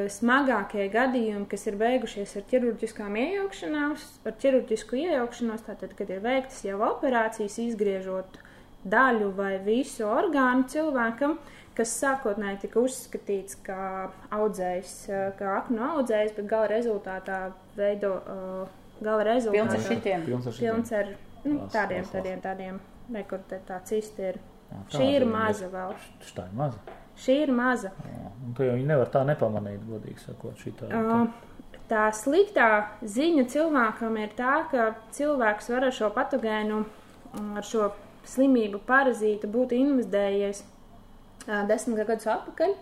[0.09, 6.63] smagākie gadījumi, kas ir beigušies ar ķirurģiskām iejaukšanās, ar ķirurģisku iejaukšanos, tātad, kad ir veiktas
[6.65, 8.39] jau operācijas, izgriežot
[8.85, 11.37] daļu vai visu orgānu cilvēkam,
[11.77, 17.39] kas sākotnēji tika uzskatīts kā audzējs, eh, kā aknu audzējs, bet gala rezultātā
[17.77, 18.69] veido, uh,
[19.03, 20.27] gala Pilns ar rezultātā šitiem.
[20.27, 20.75] Pilns ar šitiem.
[20.75, 21.15] pilns ar
[21.45, 22.83] nu, tādiem, tādiem, tādiem,
[23.13, 24.39] rekur, te tā cista ir.
[24.71, 25.97] Jā, Šī tāda ir maza vēl.
[26.37, 26.79] Tā ir maza.
[27.21, 27.93] Šī ir maza.
[28.57, 30.59] To jau nevar tā nepamanīt, godīgi sakot.
[30.61, 31.29] Šitā, Uh,
[31.85, 32.69] Tā sliktā
[33.05, 36.79] ziņa cilvēkam ir tā, ka cilvēks var ar šo patogēnu,
[37.35, 37.91] mm, ar šo
[38.25, 42.73] slimību, parazītu būt investējies uh, desmit gadus atpakaļ,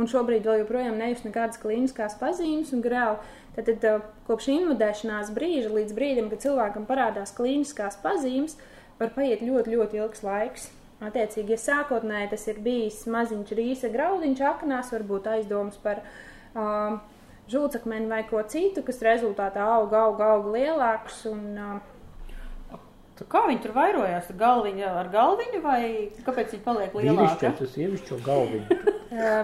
[0.00, 2.72] un šobrīd vēl joprojām nejust nekādas klīniskās pazīmes.
[2.72, 3.20] un Reāli,
[3.58, 8.56] tad, tad uh, kopš investēšanās brīža līdz brīdim, kad cilvēkam parādās klīniskās pazīmes,
[8.96, 10.70] var paiet ļoti, ļoti ilgs laiks.
[10.98, 16.00] Attiecīgi, ja sākotnēji tas ir bijis maziņš rīsa graudiņš aknās, varbūt aizdomas par
[16.58, 16.98] um,
[17.50, 21.22] žulcakmeni vai ko citu, kas rezultātā aug, aug, aug lielāks.
[21.30, 21.94] Un, uh,
[23.18, 24.28] Kā viņi tur vairojās?
[24.30, 25.80] Ar galviņu, ar galviņu vai
[26.22, 27.50] kāpēc viņi paliek lielāki?
[27.58, 28.76] Tas ievišķo galviņu.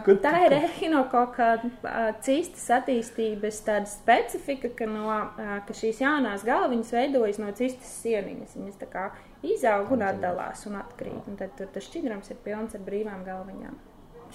[0.05, 6.46] uh, tā ir ehinokoka uh, cistas attīstības tāda specifika, ka, no, uh, ka šīs jaunās
[6.46, 8.55] galviņas veidojas no cistas sieniņas.
[8.61, 9.09] Viņas tā kā
[9.53, 11.28] izaug un atdalās un atkrīt.
[11.30, 13.76] Un tad tur tas šķidrums ir pilns ar brīvām galviņām.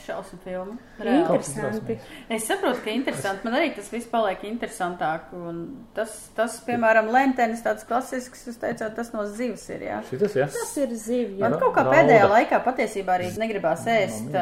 [0.06, 0.78] Šausmu filmu.
[1.00, 1.98] Interesanti.
[2.30, 3.46] Es saprotu, ka interesanti.
[3.48, 5.32] Man arī tas viss paliek interesantāk.
[5.36, 5.62] Un
[5.98, 10.00] tas, tas, piemēram, lentenis tāds klasisks, jūs teicāt, tas no zivs ir, jā.
[10.10, 10.50] Šitas, jā?
[10.54, 10.96] Tas ir.
[11.40, 11.60] Man Jā.
[11.62, 11.96] kaut kā Rauda.
[11.96, 14.36] pēdējā laikā patiesībā arī negribās ēst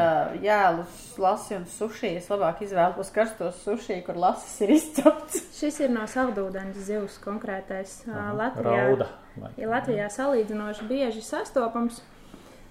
[0.43, 2.14] jēlus, lasi un suši.
[2.22, 5.41] Es labāk izvēlos karstos suši, kur lasis ir izcepts.
[5.60, 8.84] Šis ir no saldūdens zivs konkrētais uh, Latvijā.
[8.88, 9.10] Rauda.
[9.58, 12.01] Ja Latvijā salīdzinoši bieži sastopams,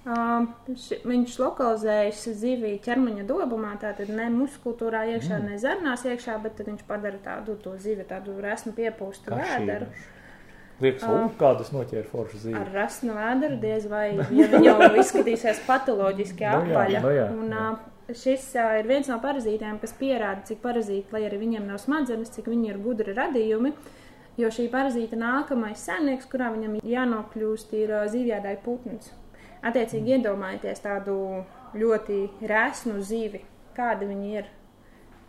[0.06, 5.48] viņš lokalizējas zivī ķermeņa dobumā, tātad ne muskultūrā iekšā, mm.
[5.50, 9.90] ne zarnās iekšā, bet tad viņš padara tādu to zivi, tādu resnu piepūstu vēderu.
[10.84, 12.60] Liekas, uh, kādas noķēra foršu zīme.
[12.60, 17.00] Ar rasnu vēderu diez vai ja viņa jau izskatīsies patoloģiski Nu jā, apaļa.
[17.02, 17.66] nu jā, Un, jā.
[17.72, 21.80] ā, Šis ā, ir viens no parazītiem, kas pierāda, cik parazīti, lai arī viņiem nav
[21.82, 23.72] smadzenes, cik viņi ir gudri radījumi.
[24.38, 29.10] Jo šī parazīta nākamais saimnieks, kurā viņam jānokļūst, ir ā, zivjādāja putns.
[29.66, 31.16] Attiecīgi iedomājieties tādu
[31.76, 33.42] ļoti resnu zivi,
[33.76, 34.52] kāda viņi ir.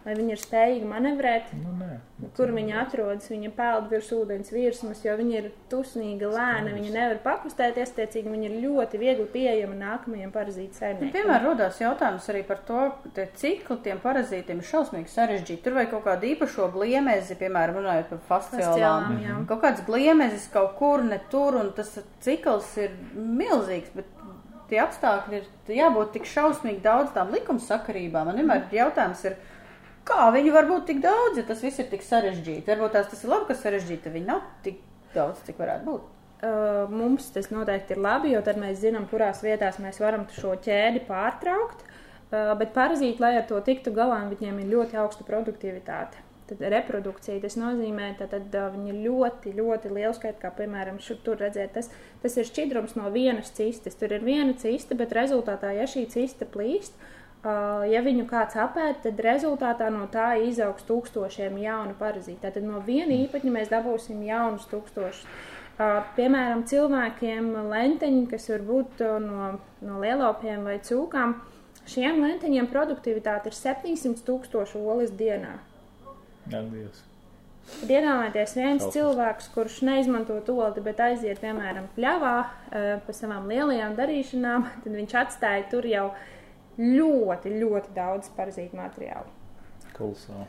[0.07, 1.97] Vai viņi ir spējīgi manevrēt, Nu, nē.
[2.37, 3.25] kur viņi atrodas.
[3.27, 6.71] Viņa peld virs ūdens virsmas, jo viņi ir tusnīgi, lēni.
[6.77, 11.11] Viņi nevar pakustēties, tiecīgi viņi ir ļoti viegli pieejami nākamajiem parazītu Nu, saimniekiem.
[11.11, 12.85] Piemēram, rodās jautājums arī par to,
[13.17, 15.59] tie cikli tiem parazītiem ir šausmīgi sarežģīti.
[15.67, 18.23] Tur vajag kaut kādu īpašo bliemezi, piemēram, runājot par
[19.27, 19.35] jā.
[19.51, 21.91] Kaut kāds bliemezis kaut kur, ne tur, un tas
[22.23, 24.16] cikls ir milzīgs, bet
[24.69, 28.29] tie apstākļi ir jābūt tik šausmīgi daudz tām likumsakarībām.
[28.29, 29.37] Man vienmēr ir jautājums ir,
[30.07, 32.67] kā viņi var būt tik daudz, ja tas viss ir tik sarežģīti.
[32.69, 34.79] Varbūt tās tas ir labi, ka sarežģīti, viņi nav tik
[35.15, 36.13] daudz, cik varētu būt.
[36.37, 40.53] Uh, mums tas noteikti ir labi, jo tad mēs zinām, kurās vietās mēs varam šo
[40.61, 41.81] ķēdi pārtraukt.
[42.27, 46.26] Uh, bet parazīti, lai ar to tiktu galā, viņiem ir ļoti augsta produktivitāte.
[46.47, 48.27] Tad reprodukcija tas nozīmē, ka
[48.71, 51.73] viņi ļoti, ļoti liela skaita, kā piemēram šur tur redzēt.
[51.75, 51.89] Tas,
[52.23, 53.99] tas ir šķidrums no vienas cistes.
[53.99, 59.03] Tur ir viena ciste, bet rezultātā, ja šī ciste plīst, uh, ja viņu kāds apēd,
[59.03, 62.39] tad rezultātā no tā izaugs tūkstošiem jaunu parazītu.
[62.47, 65.27] Tad no viena īpatņa mēs dabūsim jaunus tūkstošus.
[65.27, 71.35] Uh, piemēram, cilvēkiem lenteņi, kas var būt no, no lielopiem vai cūkām,
[71.91, 75.57] šiem lenteņiem produktivitāte ir 700 tūkstoši olas dienā.
[76.51, 77.03] Jā, Dievs.
[77.67, 78.93] Tad iedomājieties, viens Šausmas.
[78.95, 85.15] cilvēks, kurš neizmanto tolti, bet aiziet, piemēram, pļavā eh, pa savām lielajām darīšanām, tad viņš
[85.23, 86.05] atstāja tur jau
[86.79, 89.33] ļoti, ļoti daudz parazītu materiālu.
[89.97, 90.47] Kolosāli.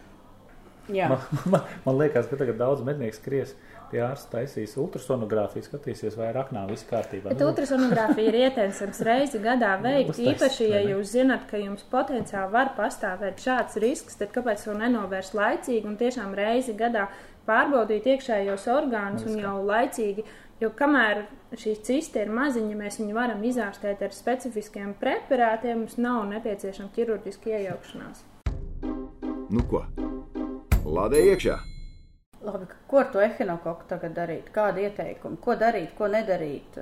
[0.88, 1.18] Man,
[1.52, 3.56] man, man liekas, ka tagad daudz mednieku skries
[3.90, 7.32] pie ārsta taisīs ultrasonogrāfiju, skatīsies, vai raknā viss kārtībā.
[7.32, 10.12] Bet ultrasonogrāfija ir ieteicams reizi gadā veikt.
[10.14, 14.76] Uztaisīt, Īpaši, ja jūs zinat, ka jums potenciāli var pastāvēt šāds risks, tad kāpēc to
[14.78, 17.08] nenovērst laicīgi un tiešām reizi gadā
[17.48, 20.26] pārbaudīt iekšējos orgānus un jau laicīgi.
[20.58, 21.22] Jo kamēr
[21.54, 27.54] šī ciste ir maziņa, mēs viņu varam izārstēt ar specifiskiem preparātiem, mums nav nepieciešama ķirurģiska
[27.54, 28.26] iejaukšanās.
[29.54, 29.86] Nu ko?
[30.82, 31.60] Lādē iekšā!
[32.46, 34.52] Labi, ko ar to ehinokoku tagad darīt?
[34.54, 35.40] Kādi ieteikumi?
[35.42, 36.78] Ko darīt, ko nedarīt?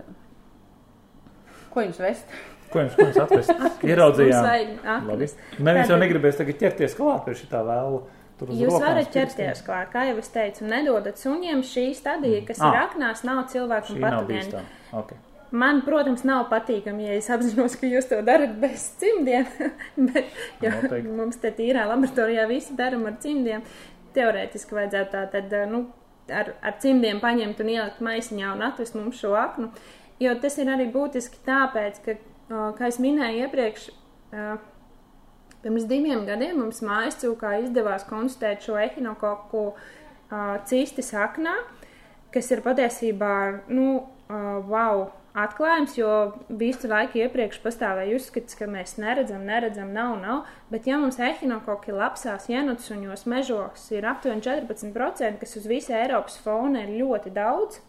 [1.72, 2.34] Ko jums vest?
[2.72, 3.54] Ko jums, ko jums atvest?
[3.62, 4.76] Mums Ieraudzījām.
[5.08, 5.30] Labi.
[5.64, 8.02] Neviens jau negribēs tagad ķerties klāt pie šitā vēlu.
[8.36, 12.60] Tur uz Jūs varat ķerties klāt, kā jau es teicu, nedodat suņiem šī stadija, kas
[12.60, 12.68] Ah.
[12.68, 14.64] ir aknās, nav Šī nav patogēna.
[14.92, 15.16] Okay.
[15.56, 19.46] Man, protams, nav patīkami, ja es apzinos, ka jūs to darat bez cimdiem,
[20.10, 23.62] bet mums te tīrā laboratorijā visi daram ar cimdiem.
[24.16, 25.84] Teorētiski vajadzētu tā tad, nu,
[26.32, 29.68] ar, ar cimdiem paņemt un ielikt maisiņā un atvest mums šo aknu,
[30.22, 32.16] jo tas ir arī būtiski tāpēc, ka,
[32.78, 33.90] kā es minēju iepriekš,
[35.66, 39.62] Pirms diviem gadiem mums mājas cūkā izdevās konstatēt šo ehinokoku
[40.70, 41.56] cisti saknā,
[42.30, 43.32] kas ir patiesībā,
[43.74, 43.86] nu,
[44.70, 46.12] wow, atklājums, jo
[46.48, 51.94] visu laiku iepriekš pastāvēja uzskats, ka mēs neredzam, neredzam, nav, nav, bet ja mums ehinokoki
[51.96, 57.82] lapsās jenutsuņos mežos ir aptuveni 14%, kas uz visu Eiropas fona ir ļoti daudz,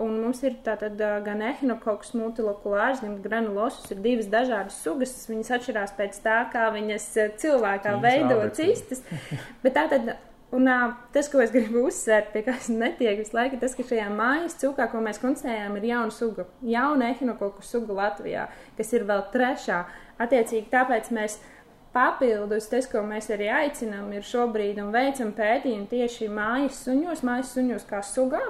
[0.00, 3.90] Un mums ir tātad gan ehinokoks, multilokulārs, gan granulosus.
[3.92, 5.12] Ir divas dažādas sugas.
[5.28, 7.08] Viņas atšķirās pēc tā, kā viņas
[7.42, 9.04] cilvēkā veido cistas.
[9.62, 10.14] Bet tātad,
[10.52, 10.78] un ā,
[11.14, 14.58] tas, ko es gribu uzsvērt, pie kā es netieku visu laiku, tas, ka šajā mājas
[14.60, 16.46] cūkā, ko mēs konstatējām, ir jauna suga.
[16.66, 18.46] Jauna ehinokoku suga Latvijā,
[18.78, 19.82] kas ir vēl trešā.
[20.22, 21.40] Attiecīgi, tāpēc mēs
[21.92, 27.50] Papildus tas, ko mēs arī aicinām, ir šobrīd un veicam pētījumu tieši mājas suņos, mājas
[27.52, 28.40] suņos kā sugā.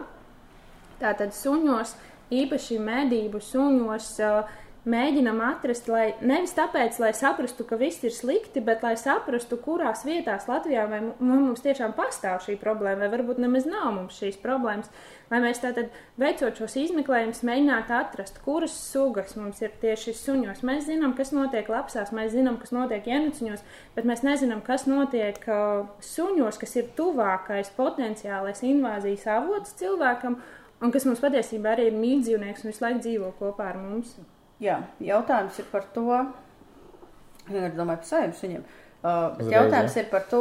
[1.01, 1.97] Tātad suņos,
[2.31, 4.31] īpaši medību suņos, ā,
[4.89, 10.03] mēģinam atrast, lai nevis tāpēc, lai saprastu, ka viss ir slikti, bet lai saprastu, kurās
[10.07, 14.41] vietās Latvijā vai mu- mums tiešām pastāv šī problēma, vai varbūt nemaz nav mums šīs
[14.43, 14.91] problēmas.
[15.31, 20.65] Lai mēs tātad veicot šos izmeklējumus, mēģinātu atrast, kuras sugas mums ir tieši suņos.
[20.67, 23.63] Mēs zinām, kas notiek lapsās, mēs zinām, kas notiek ienuciņos,
[23.95, 30.37] bet mēs nezinām, kas notiek uh, suņos, kas ir tuvākais potenciālais invāzijas avots cilvēkam,
[30.83, 34.17] un kas mums patiesībā arī ir mītdzīvnieks un visu laiku dzīvo kopā ar mums.
[34.63, 36.07] Jā, jautājums ir par to,
[37.51, 38.65] es domāju par saviem suņiem.
[39.03, 40.03] Uh, bet Uzreiz, jautājums ja?
[40.05, 40.41] ir par to,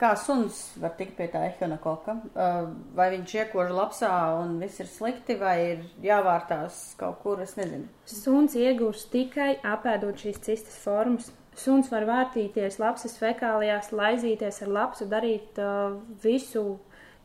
[0.00, 2.14] kā suns var tikt pie tā ehinokoka.
[2.32, 7.52] Uh, vai viņš iekož lapsā un viss ir slikti, vai ir jāvārtās kaut kur, es
[7.58, 7.84] nezinu.
[8.08, 11.28] Suns iegūst tikai apēdot šīs cistas formas.
[11.60, 16.78] Suns var vārtīties lapsas fekālijās, laizīties ar lapsu, darīt uh, visu,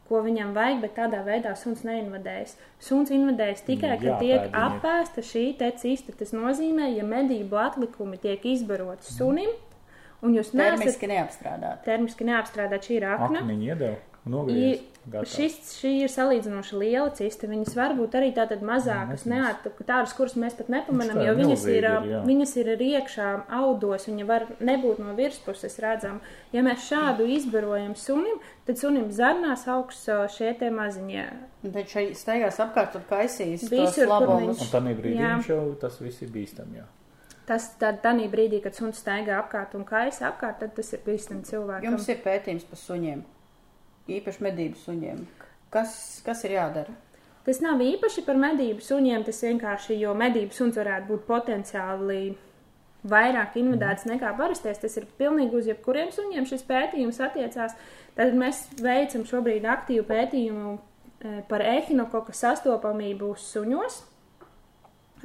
[0.09, 2.55] ko viņam vajag, bet tādā veidā suns neinvadējas.
[2.83, 6.13] Suns invadējas tikai, kad tiek apēsta šī te cista.
[6.17, 9.49] Tas nozīmē, ja medību atlikumi tiek izbaroti sunim,
[10.21, 11.81] un jūs neesat Termiski neapstrādāt.
[11.87, 13.41] termiski neapstrādāt šī ir akna.
[13.41, 14.79] Akmeņi iedeva, nogriez.
[15.29, 17.45] šis, šī ir salīdzinoši liela cista.
[17.45, 19.25] Viņas var būt arī tādas mazākas,
[19.85, 24.07] tādas, kuras mēs pat nepamanām, jo viņas ir, ir, viņas ir arī iekšā audos.
[24.09, 26.19] Viņa var nebūt no virspuses redzama.
[26.55, 31.27] Ja mēs šādu izbarojam sunim, tad sunim zarnās augsts šie te maziņie.
[31.69, 34.57] Tad šeit staigās apkārt un kaisīs Visur, labumus.
[34.57, 35.37] viņš- Un tādā brīdī Jā.
[35.49, 36.81] jau tas viss ir bīstami.
[36.81, 36.83] jā.
[37.45, 41.83] Tas tad brīdī, kad suns staigā apkārt un kaisa apkārt, tad tas ir bīstami cilvēkam.
[41.83, 43.21] Jums ir pētījums par suņiem,
[44.11, 45.25] īpaši medību suņiem.
[45.73, 46.93] Kas, kas ir jādara?
[47.45, 52.21] Tas nav īpaši par medību suņiem, tas vienkārši, jo medību suns varētu būt potenciāli
[53.05, 54.81] vairāk invadēts nekā parastais.
[54.81, 57.77] Tas ir pilnīgi uz jebkuriem suņiem šis pētījums attiecās.
[58.17, 64.01] Tad mēs veicam šobrīd aktīvu pētījumu eh, par ehinokoka sastopamību suņos.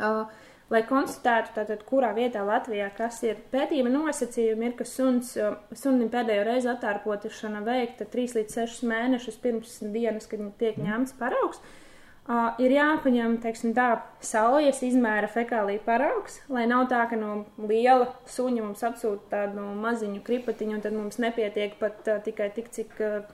[0.00, 0.24] Uh,
[0.70, 3.40] lai konstatētu, tātad, kurā vietā Latvijā kas ir.
[3.52, 5.34] Pētījuma nosacījumi ir, ka suns,
[5.76, 11.62] sunim pēdējo reizi attārpotišana veikta 3 līdz 6 mēnešus pirms dienas, kad tiek ņemts paraugs.
[12.30, 13.88] Uh, ir jāpaņem, teiksim, tā
[14.22, 20.20] saujas izmēra fekālija paraugs, lai nav tā, ka no liela suņa mums atsūta tādu maziņu
[20.26, 23.24] kripatiņu, un tad mums nepietiek pat uh, tikai tik, cik uh,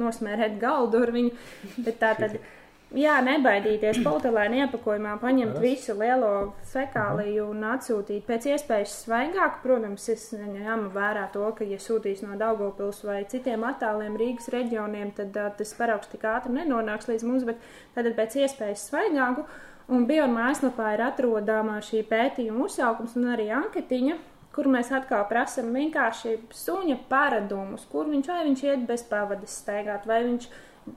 [0.00, 1.36] nosmērēt galdu ar viņu.
[1.84, 2.40] Bet tā tad,
[2.98, 5.62] jā, nebaidīties politelēna iepakojumā, paņemt Tas.
[5.64, 6.32] visu lielo
[6.72, 9.60] fekāliju un atsūtīt pēc iespējas svaigāk.
[9.64, 15.12] Protams, es ņemu vērā to, ka, ja sūtīs no Daugavpils vai citiem attāliem Rīgas reģioniem,
[15.18, 17.62] tad uh, tas paraugs tik ātri nenonāks līdz mums, bet
[17.96, 19.46] tātad pēc iespējas svaigāku.
[19.92, 24.18] Un Bjorn mājaslapā ir atrodama šī pētījuma uzsaukums un arī anketiņa,
[24.54, 30.06] kur mēs atkal prasām vienkārši suņa paradumus, kur viņš vai viņš iet bez pavadas staigāt,
[30.08, 30.48] vai viņš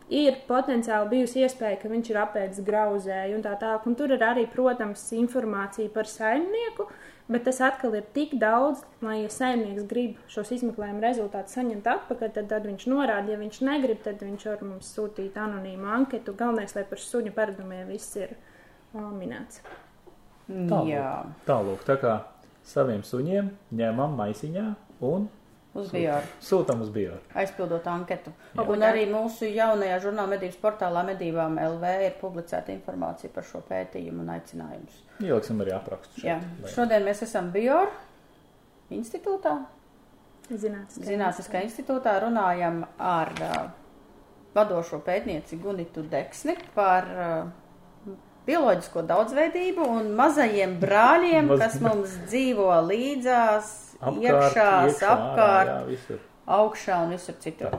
[0.09, 3.85] ir potenciāli bijusi iespēja, ka viņš ir apēdis grauzēju un tā tālāk.
[3.89, 6.87] Un tur ir arī, protams, informācija par saimnieku,
[7.31, 12.33] bet tas atkal ir tik daudz, lai, ja saimnieks grib šos izmeklējumu rezultātus saņemt atpakaļ,
[12.37, 16.35] tad, tad viņš norāda, ja viņš negrib, tad viņš var mums sūtīt anonīmu anketu.
[16.37, 19.61] Galvenais, lai par suņu paradumiem viss ir uh, minēts.
[20.45, 21.33] Tālūk.
[21.47, 22.19] Tālūk, tā kā
[22.65, 24.65] saviem suņiem ņemam maisiņā
[25.05, 25.25] un
[25.75, 26.25] uz bioru.
[26.41, 27.19] sūtam uz bioru.
[27.35, 28.31] Aizpildot anketu.
[28.55, 28.65] Jā.
[28.71, 34.23] Un arī mūsu jaunajā žurnāla medības portālā medībām LV ir publicēta informācija par šo pētījumu
[34.23, 35.01] un aicinājumus.
[35.19, 36.29] Ieliksim arī aprakstu šeit.
[36.31, 36.39] Jā.
[36.63, 37.91] lai- Šodien mēs esam Bioru
[38.91, 39.57] institūtā.
[40.49, 43.69] Zinātniskā Zinātniskā institūtā runājam ar uh,
[44.53, 48.13] vadošo pētnieci Gunitu Deksni par uh,
[48.45, 53.71] bioloģisko daudzveidību un mazajiem brāļiem, Maz- kas mums dzīvo līdzās,
[54.01, 56.19] Apkārt, iekšā, iekšā, apkārt, ārā, Jā, visur.
[56.47, 57.75] augšā un visur citur.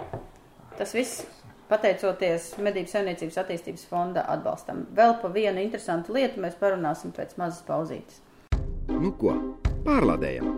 [0.79, 1.25] Tas viss
[1.71, 4.85] pateicoties Medību saimniecības attīstības fonda atbalstam.
[4.97, 8.21] Vēl pa vienu interesantu lietu mēs parunāsim pēc mazas pauzītes.
[8.89, 9.35] Nu ko,
[9.85, 10.53] pārlādējam!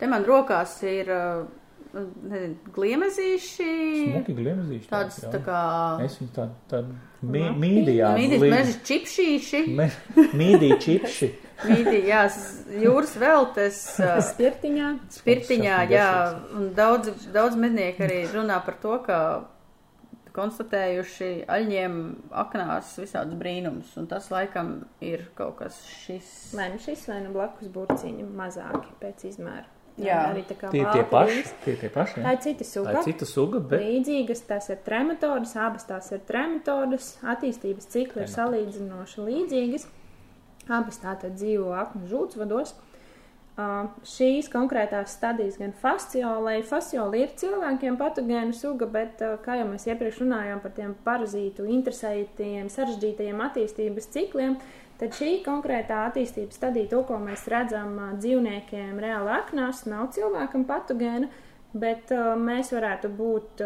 [0.00, 1.42] Te man rokās ir uh,
[1.92, 3.66] nezinu, gliemezīši,
[4.06, 4.86] Smuki glimzīši.
[4.88, 5.28] tādas jā.
[5.34, 5.58] tā kā
[6.06, 6.80] Es viņu tādu tā,
[7.20, 8.14] mī, mīdījā.
[8.16, 9.90] mīdīt meža čipšīši, Me,
[10.40, 11.30] mīdī čipši.
[11.68, 12.24] mīdīt, jā,
[12.82, 13.80] jūras veltes,
[14.30, 14.90] Spirtiņā.
[15.20, 16.10] spirtiņā, jā,
[16.56, 19.18] un daudz, daudz mednieki arī runā par to, ka
[20.36, 21.96] konstatējuši aļņiem
[22.42, 26.30] aknās visādus brīnumus, un tas laikam ir kaut kas šis.
[26.54, 29.66] Vai nu šis, vai nu blakus burciņi mazāki pēc izmēra.
[30.00, 30.20] Jā.
[30.30, 31.40] arī tā kā Tie tie paši.
[31.64, 32.22] Tie tie paši.
[32.22, 32.36] Tā jā.
[32.36, 32.92] ir cita Tā suga.
[32.94, 38.30] ir cita suga, bet Līdzīgas tās ir trematodas, abas tās ir trematodas, attīstības cikli ir
[38.32, 39.88] salīdzinoši līdzīgas.
[40.68, 42.76] Abas tātad dzīvo aknu žūtsvados.
[43.60, 49.66] Uh, šīs konkrētās stadijas gan fasciolai, fascioli ir cilvēkiem patogēna suga, bet, uh, kā jau
[49.68, 54.54] mēs iepriekš runājām par tiem parazītu interesētajiem, sarežģītajiem attīstības cikliem,
[55.02, 60.64] tad šī konkrētā attīstības stadija, to, ko mēs redzam uh, dzīvniekiem reāli aknās, nav cilvēkam
[60.70, 61.28] patogēna,
[61.74, 63.60] bet mēs varētu būt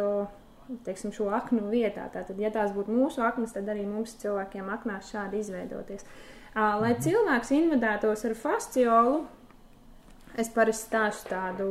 [0.84, 2.06] teiksim, šo aknu vietā.
[2.12, 6.06] Tātad, ja tās būtu mūsu aknas, tad arī mums cilvēkiem aknās šādi izveidoties.
[6.54, 9.24] Lai cilvēks invadētos ar fasciolu,
[10.34, 11.66] Es parasti stāstu tādu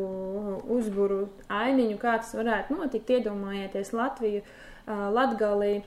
[0.71, 3.09] uzburu ainiņu, kā tas varētu notikt.
[3.11, 4.43] Iedomājieties Latviju,
[4.87, 5.81] Latgalī,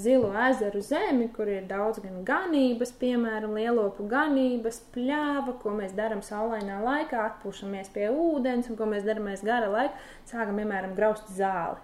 [0.00, 6.22] Zilu ezeru zemi, kur ir daudz gan ganības, piemēram, lielopu ganības, pļāva, ko mēs darām
[6.24, 9.94] saulainā laikā, atpūšamies pie ūdens, un ko mēs darām gara laika,
[10.30, 11.78] sākam, piemēram, graust zāli.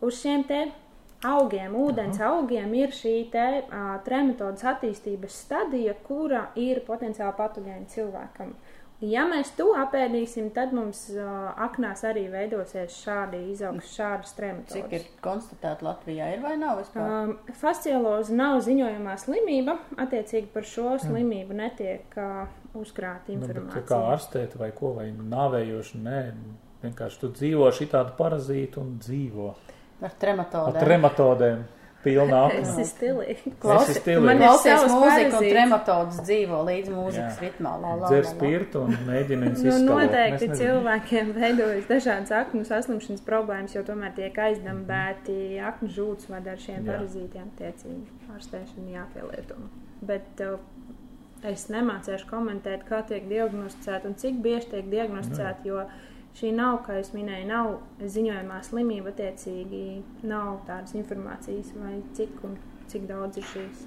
[0.00, 0.64] Uz šiem te
[1.26, 2.34] augiem, ūdens Aha.
[2.34, 8.54] augiem ir šī te uh, trematodas attīstības stadija, kura ir potenciāli patogēna cilvēkam.
[9.00, 11.24] Ja mēs to apēdīsim, tad mums uh,
[11.64, 14.74] aknās arī veidosies šādi izaugs, šādas trematodas.
[14.76, 17.08] Cik ir konstatēta Latvijā, ir vai nav vispār?
[17.08, 22.44] Um, fascieloza nav ziņojumā slimība, attiecīgi par šo slimību netiek uh,
[22.76, 23.80] uzkrāta informācija.
[23.80, 26.20] Nu, kā ārstēt vai ko, vai nāvējoši, nē,
[26.84, 29.54] vienkārši tu dzīvo šitādu parazītu un dzīvo.
[30.00, 30.72] Ar trematodēm.
[30.72, 31.68] Ar trematodēm.
[32.00, 32.60] Pilnā apmērā.
[32.64, 33.50] Tas ir stilīgi.
[33.60, 37.42] Klausi, man ir savs mūzika un trematods dzīvo līdz mūzikas Jā.
[37.44, 37.74] ritmā.
[37.82, 43.76] La, la, Dzer spirtu un mēģina viņus nu, noteikti cilvēkiem veidojas dažādas aknu saslimšanas problēmas,
[43.76, 45.36] jo tomēr tiek aizdambēti
[45.68, 49.60] aknu žūts vai ar šiem parazītiem tiecīgi ārstēšana jāpielieto.
[50.08, 50.56] Bet uh,
[51.52, 55.84] es nemācēšu komentēt, kā tiek diagnosticēta un cik bieži tiek diagnosticēta, jo
[56.38, 57.72] Šī nav, kā jūs minējāt, nav
[58.14, 59.84] ziņojumā slimība, attiecīgi
[60.30, 62.54] nav tādas informācijas, vai cik un
[62.90, 63.82] cik daudz ir šīs.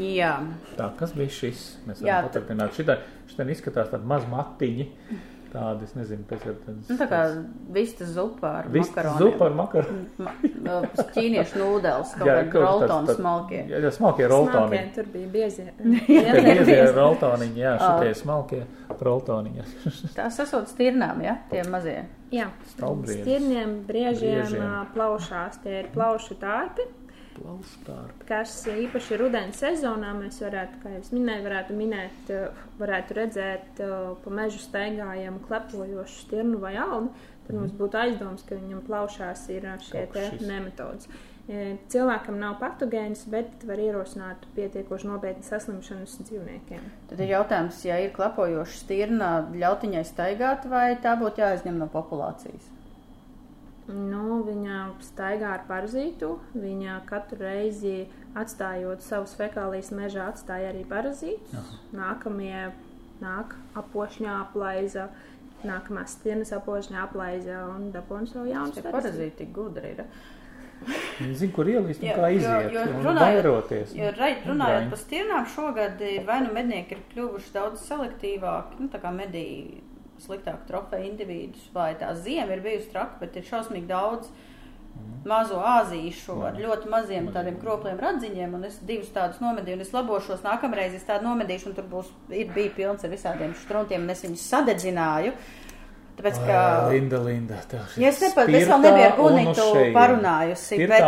[0.00, 0.32] Jā.
[0.78, 1.64] Tā, kas bija šis?
[1.88, 2.78] Mēs varam paturpināt.
[2.78, 2.96] Šitā,
[3.30, 4.86] šitā izskatās tāda maz matiņa
[5.54, 6.88] tāda, es nezinu, pēc tam tādas.
[6.90, 7.20] Nu, tā kā
[7.74, 9.20] vistas zupa ar makaronu.
[9.20, 10.06] Zupa ar makaronu.
[10.24, 10.80] Ma,
[11.14, 13.60] ķīniešu nūdeles, kaut kādi roltoni smalkie.
[13.70, 14.80] Jā, jā, smalkie roltoni.
[14.80, 15.68] Smalkie, tur bija biezie.
[16.08, 18.64] Tie biezie roltoniņi, jā, šitie smalkie
[18.98, 19.68] roltoniņi.
[20.18, 22.02] Tās esot stirnām, jā, tie mazie.
[22.34, 26.88] Jā, stirniem, briežiem, briežiem, plaušās, tie ir plaušu tārpi
[28.28, 33.92] kas īpaši rudens sezonā mēs varētu, kā jau minēju, varētu minēt, eh, varētu redzēt eh,
[34.24, 37.12] pa mežu staigājumu klepojošu stirnu vai alni,
[37.46, 37.60] tad mm.
[37.60, 41.08] mums būtu aizdoms, ka viņam plaušās ir eh, šie te nemetodas.
[41.92, 46.86] Cilvēkam nav patogēns, bet var ierosināt pietiekoši nopietnu saslimšanas dzīvniekiem.
[47.10, 52.72] Tad ir jautājums, ja ir klepojoša stirna, ļautiņai staigāt, vai tā būtu jāizņem no populācijas?
[53.90, 56.38] Nu, viņa staigā ar parazītu.
[56.56, 58.06] Viņa katru reizi
[58.38, 61.52] atstājot savus fekālijas mežā, atstāja arī parazītus.
[61.58, 61.80] Aha.
[61.98, 62.70] Nākamie
[63.20, 65.10] nāk apošņā aplaiza,
[65.68, 68.94] nākamās stienas apošņā aplaiza un dabūna savu jaunu stēru.
[68.96, 70.04] Parazīti gudri ir.
[70.84, 72.72] Viņi zina, kur ielīst un kā iziet.
[72.74, 74.10] Jo, jo runājot, jo,
[74.48, 79.82] runājot par stienām, šogad vai nu mednieki ir kļuvuši daudz selektīvāki, nu tā kā mediji
[80.22, 85.24] sliktāk trofeju individus, vai tā ziema ir bijusi traka, bet ir šausmīgi daudz mm.
[85.30, 89.92] mazo āzīšu ar ļoti maziem tādiem kropliem radziņiem, un es divus tādus nomedīju, un es
[89.96, 94.14] labošos nākamreiz, es tādu nomedīšu, un tur būs, ir, bija pilns ar visādiem štruntiem, un
[94.14, 95.36] es viņus sadedzināju.
[96.14, 96.58] Tāpēc, ka,
[96.92, 97.56] Linda, Linda,
[97.98, 99.64] ja es nepatīju, es vēl nebiju ar Gunitu
[99.96, 101.06] parunājusi, bet,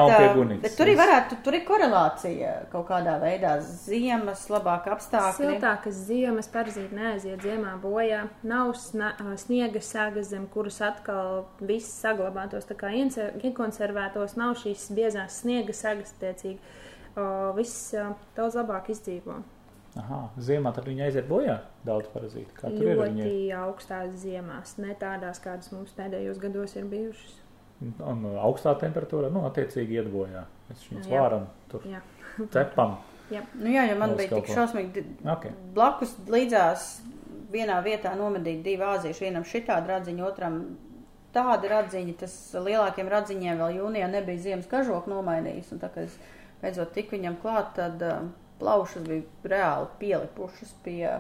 [0.65, 3.53] bet tur ir varētu, tur ir korelācija kaut kādā veidā.
[3.63, 5.37] Ziemas, labāk apstākļi.
[5.39, 12.75] Siltākas ziemas parazīti neaiziet ziemā bojā, nav sniega sagas, zem kuras atkal viss saglabātos, tā
[12.79, 16.59] kā iekonservētos, nav šīs biezās sniega sagas, tiecīgi,
[17.55, 17.95] viss
[18.35, 19.45] daudz labāk izdzīvo.
[19.97, 22.53] Aha, ziemā tad viņi aiziet bojā daudz parazītu.
[22.59, 23.29] Kā tur ļoti ir?
[23.31, 27.39] Ļoti augstās ziemās, ne tādās, kādas mums pēdējos gados ir bijušas.
[27.81, 30.45] Un augstā temperatūra, nu, attiecīgi iet bojā.
[30.69, 32.03] Mēs viņus vāram tur, jā.
[32.53, 32.97] cepam.
[33.33, 33.43] Jā.
[33.59, 35.55] Nu jā, jo man bija tik šausmīgi okay.
[35.75, 36.87] blakus līdzās
[37.53, 40.61] vienā vietā nomedīt divi āzīši, vienam šitādi radziņi, otram
[41.35, 46.17] tādi radziņi, tas lielākiem radziņiem vēl jūnijā nebija ziemas kažoku nomainījis, un tā kā es
[46.63, 48.29] beidzot tik viņam klāt, tad uh,
[48.61, 51.19] plaušas bija reāli pielipušas pie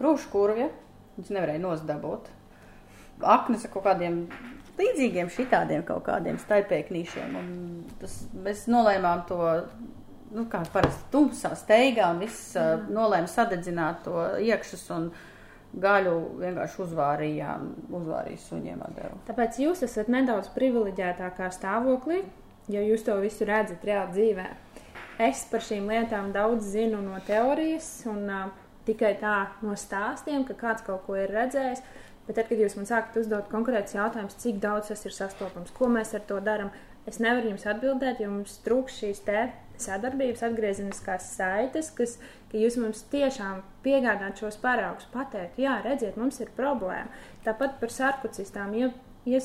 [0.00, 0.70] krūšu kurvja.
[1.16, 2.30] Viņas nevarēja nosdabūt.
[3.20, 4.22] Aknes ar kaut kādiem
[4.80, 7.34] līdzīgiem šitādiem kaut kādiem staipēknīšiem.
[7.40, 7.48] Un
[8.00, 9.40] tas, mēs nolēmām to,
[10.34, 12.88] nu, kā parasti tumsā steigā un viss mm.
[12.96, 15.10] nolēma sadedzināt to iekšas un
[15.80, 19.20] gaļu vienkārši uzvārījām, uzvārīja suņiem atdevu.
[19.28, 22.24] Tāpēc jūs esat nedaudz privileģētākā stāvoklī,
[22.70, 24.48] jo jūs to visu redzat reāli dzīvē.
[25.20, 28.52] Es par šīm lietām daudz zinu no teorijas un uh,
[28.88, 31.82] tikai tā no stāstiem, ka kāds kaut ko ir redzējis.
[32.26, 35.90] Bet tad, kad jūs man sākat uzdot konkrētus jautājumus, cik daudz tas ir sastopams, ko
[35.92, 36.70] mēs ar to darām,
[37.10, 39.48] es nevaru jums atbildēt, jo mums trūks šīs te
[39.80, 42.18] sadarbības, atgriezeniskās saites, kas,
[42.52, 47.10] ka jūs mums tiešām piegādāt šos paraugus, pateikt, jā, redziet, mums ir problēma.
[47.44, 48.92] Tāpat par sarkucistām, jo,
[49.28, 49.40] ja,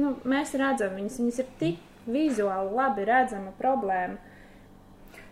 [0.00, 4.31] nu, mēs redzam viņas, viņas ir tik vizuāli labi redzama problēma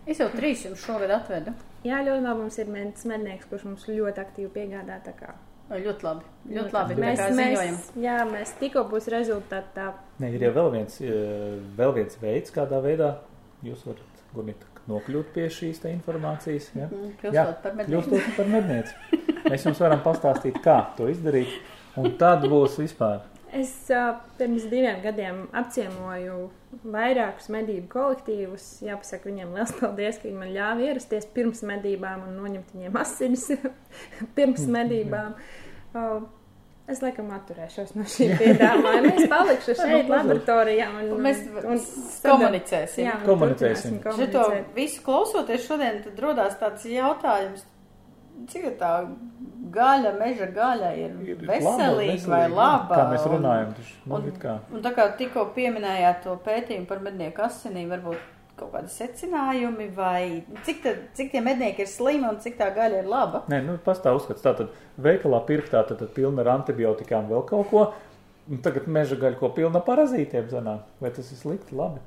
[0.09, 1.53] Es jau trīs jums šogad atvedu.
[1.85, 2.41] Jā, ļoti labi.
[2.41, 4.99] Mums ir mednieks, kurš mums ļoti aktīvi piegādā.
[5.71, 6.25] Ļoti labi.
[6.51, 6.95] Ļoti labi.
[6.99, 7.75] Mēs, tā kā ziņojam.
[7.77, 9.91] mēs, jā, mēs tikko būs rezultāti tā.
[10.19, 13.13] Ne, ir jau vēl viens, eh, vēl viens veids, kādā veidā
[13.63, 16.69] jūs varat Gunita, nokļūt pie šīs te informācijas.
[16.75, 16.87] Ja?
[16.87, 18.01] Mm, Jā, Kļūstot par mednieku.
[18.09, 18.93] Kļūstot par mednieci.
[19.51, 21.59] Mēs jums varam pastāstīt, kā to izdarīt,
[21.99, 23.21] un tad būs vispār.
[23.51, 26.49] Es uh, pirms diviem gadiem apciemoju
[26.83, 28.67] vairākus medību kolektīvus.
[28.85, 33.47] Jāpasaka viņiem liels paldies, ka viņi man ļāva ierasties pirms medībām un noņemt viņiem asinis
[34.37, 35.35] pirms medībām.
[35.91, 36.21] Uh,
[36.91, 39.11] es laikam atturēšos no šī piedāvājuma.
[39.21, 40.87] Es palikšu šeit, laboratorijā.
[41.01, 41.83] Un, Un mēs un
[42.25, 43.05] komunicēsim.
[43.05, 43.99] Jā, un Komunicēsim.
[44.01, 44.71] Šito komunicēt.
[44.77, 47.67] visu klausoties šodien, tad rodās tāds jautājums,
[48.47, 48.91] cik tā
[49.71, 52.95] gaļa, meža gaļa ir, Ir veselīga vai laba.
[52.95, 56.99] Kā mēs un- runājam, taču, nu, Un, un tā kā tikko pieminējāt to pētījumu par
[56.99, 58.17] mednieku asinīm, varbūt
[58.57, 62.99] kaut kādi secinājumi, vai cik, tad, cik tie mednieki ir slimi un cik tā gaļa
[63.01, 63.43] ir laba.
[63.49, 64.43] Nē, nu, pastāv uzskats.
[64.45, 64.69] Tātad
[65.01, 67.93] veikalā pirktā tad, pilna ar antibiotikām vēl kaut ko.
[68.51, 70.81] Un tagad meža gaļa, ko pilna parazītiem zanāk.
[70.99, 71.75] Vai tas ir slikti?
[71.77, 71.99] Labi.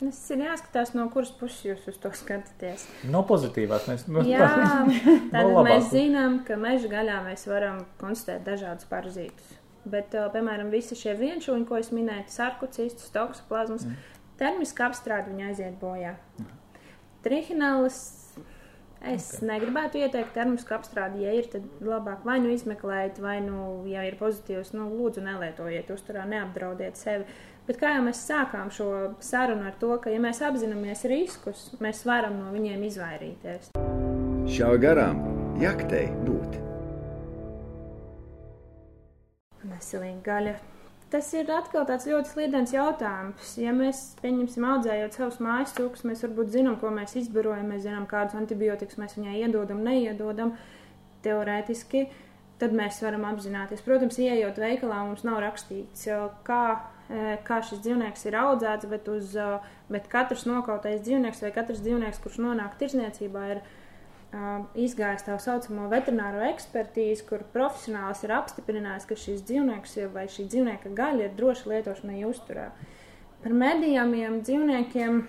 [0.00, 2.86] Tas ir jāskatās, no kuras puses jūs uz to skatāties.
[3.10, 5.68] No pozitīvās mēs nu, Jā, tātad labāk.
[5.68, 9.54] mēs zinām, ka meža gaļā mēs varam konstatēt dažādus parazītus.
[9.84, 14.12] Bet, piemēram, visi šie vienšūņi, ko es minēju, sarkocistus, toksoplazmas, mm.
[14.40, 16.14] termiski apstrādi viņi aiziet bojā.
[17.24, 18.00] Trihinālis
[19.10, 19.48] es okay.
[19.52, 24.18] negribētu ieteikt termisku apstrādi, ja ir, tad labāk vai nu izmeklējiet, vai nu, ja ir
[24.20, 27.26] pozitīvs, nu, lūdzu nelietojiet uzturā, neapdraudiet sevi.
[27.64, 28.88] Bet kā jau mēs sākām šo
[29.24, 33.72] sarunu ar to, ka, ja mēs apzināmies riskus, mēs varam no viņiem izvairīties.
[34.52, 35.22] Šā garām
[35.62, 36.60] jaktei būt.
[39.64, 40.54] Veselīga gaļa.
[41.14, 43.52] Tas ir atkal tāds ļoti slīdens jautājums.
[43.62, 48.08] Ja mēs, pieņemsim, audzējot savus mājas cūkus, mēs varbūt zinām, ko mēs izbarojam, mēs zinām,
[48.10, 50.56] kādus antibiotikas mēs viņai iedodam, neiedodam.
[51.22, 52.08] Teorētiski
[52.58, 53.84] tad mēs varam apzināties.
[53.86, 56.02] Protams, ieejot veikalā, mums nav rakstīts,
[56.48, 56.64] kā,
[57.06, 61.78] eh, kā šis dzīvnieks ir audzēts, bet, uz, eh, bet katrs nokautais dzīvnieks vai katrs
[61.86, 63.72] dzīvnieks, kurš nonāk tirzniecībā, ir uh,
[64.78, 70.92] izgājis tā saucamo veterināro ekspertīzi, kur profesionāls ir apstiprinājis, ka šis dzīvnieks vai šī dzīvnieka
[70.96, 72.70] gaļa ir droša lietošanai uzturā.
[73.44, 75.22] Par medījumiem dzīvniekiem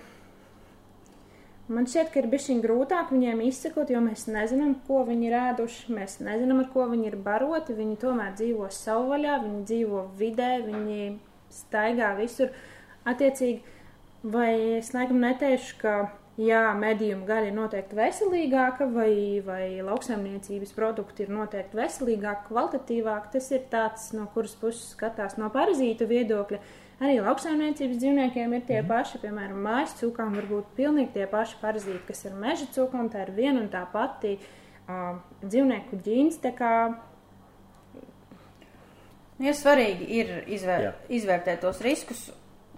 [1.68, 5.94] man šķiet, ka ir bijis grūtāk viņiem izsekot, jo mēs nezinām, ko viņi ir ēduši,
[5.94, 7.76] mēs nezinām, ar ko viņi ir baroti.
[7.76, 11.00] Viņi tomēr dzīvo savvaļā, viņi dzīvo vidē, viņi
[11.52, 12.54] staigā visur.
[13.06, 13.60] Attiecīgi,
[14.26, 15.98] vai es laikam neteikšu, ka
[16.40, 19.12] jā, medījuma gaļa ir noteikti veselīgāka, vai,
[19.44, 23.32] vai lauksaimniecības produkti ir noteikti veselīgāki, kvalitatīvāki.
[23.36, 26.60] Tas ir tāds, no kuras puses skatās no parazītu viedokļa.
[26.96, 32.04] Arī lauksaimniecības dzīvniekiem ir tie paši, piemēram, mājas cūkām var būt pilnīgi tie paši parazīti,
[32.08, 33.10] kas ir meža cūkām.
[33.12, 36.40] Tā ir viena un tā pati uh, dzīvnieku ģīns.
[36.44, 36.72] tā kā
[39.36, 40.92] Ja svarīgi ir izvēr, Jā.
[41.12, 42.22] izvērtēt tos riskus,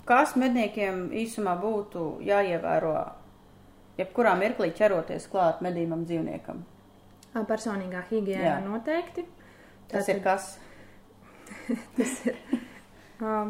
[0.08, 2.94] kas medniekiem īsumā būtu jāievēro,
[3.98, 6.62] jebkurā mirklī ķeroties klāt medījumam dzīvniekam.
[7.48, 8.62] personīgā higiēna Jā.
[8.64, 9.26] noteikti.
[9.90, 10.56] Tas ir kas?
[13.18, 13.48] Uh,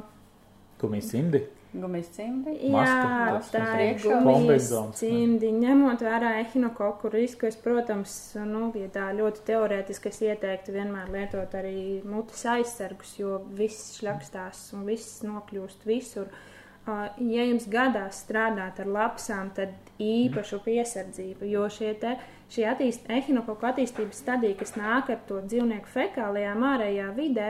[0.80, 1.42] Gumijas cimdi.
[1.74, 2.54] Gumijas cimdi.
[2.70, 5.50] Jā, Maska, tā ir gumijas cimdi.
[5.52, 8.14] Ņemot vērā ehinokoku risku, es, protams,
[8.48, 14.70] nu, ja tā ļoti teorētiski es ieteiktu vienmēr lietot arī mutes aizsargus, jo viss šļakstās
[14.78, 16.32] un viss nokļūst visur.
[16.32, 16.57] Uh,
[16.88, 21.66] Ja jums gadās strādāt ar lapsām, tad īpašu piesardzību, jo
[22.00, 22.14] te,
[22.54, 27.48] šī attīst, ehinokoku attīstības stadija, kas nāk ar to dzīvnieku fekālijām ārējā vidē,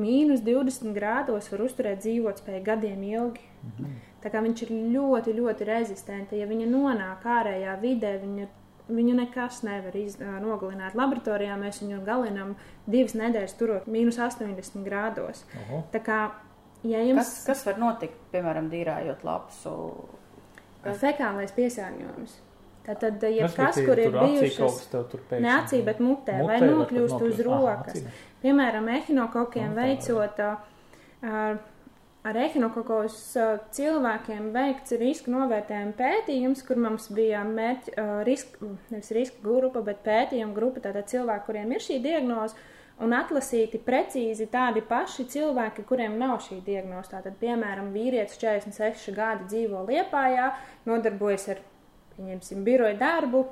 [0.00, 3.46] mīnus 20 grādos var uzturēt dzīvotspēju gadiem ilgi.
[4.24, 6.32] Tā kā viņš ir ļoti, ļoti rezistents.
[6.32, 8.46] Ja viņa nonāk ārējā vidē, viņa,
[8.88, 10.96] viņu nekas nevar iz, nogalināt.
[10.96, 12.54] Laboratorijā mēs viņu galinām
[12.88, 15.44] divas nedēļas, turot mīnus 80 grādos.
[15.64, 15.84] Oho.
[15.92, 16.20] Tā kā,
[16.88, 19.74] ja jums Kas, kas var notikt, piemēram, dīrājot lapsu?
[21.00, 22.34] fekālais piesārņojums,
[22.84, 24.80] tad, tad ja kas, kur ir bijušas,
[25.40, 27.38] ne acī, bet mutē, vai Mutē var nokļūst uz.
[27.40, 28.00] Aha, rokas.
[28.02, 28.32] acī.
[28.44, 31.62] Piemēram, ehinokokiem Nu, tā veicot ar,
[32.28, 33.16] ar ehinokokos
[33.76, 37.96] cilvēkiem veikts riska novērtējuma pētījums, kur mums bija mērķi,
[38.28, 42.60] riska, nevis riska grupa, bet pētījuma grupa, tātad cilvēki, kuriem ir šī diagnoze,
[43.02, 47.10] un atlasīti precīzi tādi paši cilvēki, kuriem nav šī diagnoze.
[47.14, 50.52] Tātad, piemēram, vīrietis 46 gadi dzīvo Liepājā,
[50.86, 51.62] nodarbojas ar,
[52.14, 53.46] pieņemsim, biroja darbu,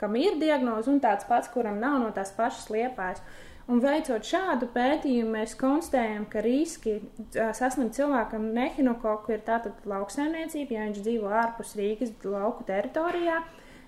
[0.00, 3.22] kam ir diagnoze, un tāds pats, kuram nav no tās pašas Liepājas.
[3.66, 7.00] Un veicot šādu pētījumu, mēs konstatējam, ka riski
[7.34, 13.40] saslimt cilvēkam nehinokoku ir tātad lauksaimniecība, ja viņš dzīvo ārpus Rīgas lauku teritorijā,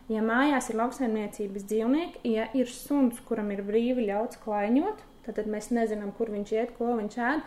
[0.09, 5.69] Ja mājās ir lauksaimniecības dzīvnieki, ja ir suns, kuram ir brīvi ļauts klaiņot, tad, mēs
[5.75, 7.43] nezinām, kur viņš iet, ko viņš ēd,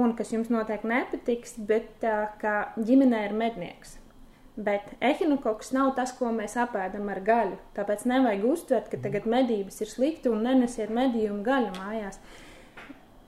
[0.00, 2.06] un kas jums noteikti nepatiks, bet
[2.40, 3.98] kā ģimenē ir mednieks.
[4.56, 7.58] Bet ehinokoks nav tas, ko mēs apēdam ar gaļu.
[7.76, 12.20] Tāpēc nevajag uztvert, ka tagad medības ir slikti un nenesiet medījumu gaļu mājās.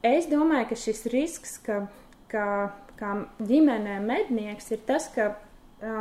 [0.04, 1.86] Es domāju, ka šis risks, ka,
[2.32, 2.46] ka
[2.98, 5.34] kā ģimenē mednieks, ir tas, ka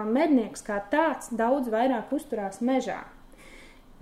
[0.10, 3.02] mednieks kā tāds daudz vairāk uzturās mežā.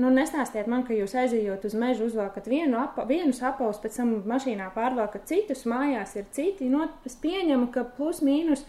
[0.02, 4.14] Nu, nestāstiet man, ka jūs aizejot uz mežu, uzvelkat vienu, apa, vienu apavus, pēc tam
[4.30, 6.70] mašīnā pārvelkat citus, mājās ir citi.
[6.72, 8.64] Nu, es pieņemu, ka plus mīnus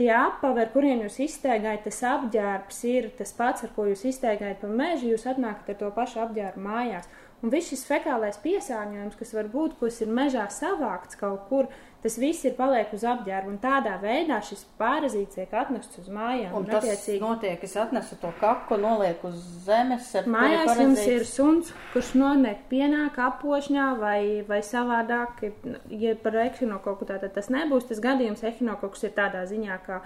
[0.00, 4.64] tie apavi, ar kuriem jūs izteigājat, tas apģērbs ir tas pats, ar ko jūs izteigājat
[4.64, 7.06] pa mežu, jūs atnākat ar to pašu apģērbu mājās.
[7.44, 11.68] Un viss šis fekālais piesārņojums, kas var būt, kas ir mežā savākts kaut kur,
[12.04, 13.48] tas viss ir paliek uz apģērba.
[13.48, 16.50] Un tādā veidā šis parazīts tiek atnests uz mājām.
[16.52, 17.20] Un, un tas attiecīgi...
[17.22, 20.10] notiek, es atnesu to kaku, nolieku uz zemes.
[20.28, 25.46] Mājās jums ir suns, kurš noniek pienāk apošņā vai, vai savādāk.
[25.88, 30.02] Ja par ekšinokoku tātad tas nebūs, tas gadījums ekšinokoks ir tādā ziņā, ka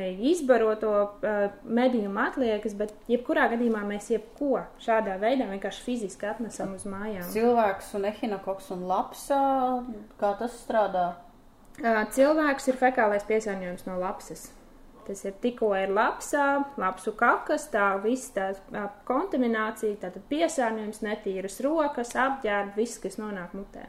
[0.00, 6.72] izbaro to uh, medījumu atliekas, bet jebkurā gadījumā mēs jebko šādā veidā vienkārši fiziski atnesam
[6.78, 7.28] uz mājām.
[7.34, 9.42] Cilvēks un ehinokoks un lapsa,
[10.16, 11.10] kā tas strādā?
[11.80, 14.50] Cilvēks ir fekālais piesārņojums no lapsas.
[15.02, 18.52] Tas ir tikko ir lapsā, lapsu kakas, tā viss tā
[19.08, 23.88] kontaminācija, tātad piesārņojums, netīras rokas, apģērba, viss, kas nonāk mutē.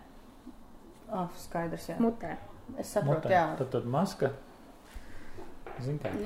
[1.11, 1.99] Ah, oh, skaidrs, jā.
[2.01, 2.33] Mutē.
[2.81, 3.35] Es saprotu, Mutē.
[3.35, 3.43] jā.
[3.59, 4.31] Tad, tad maska.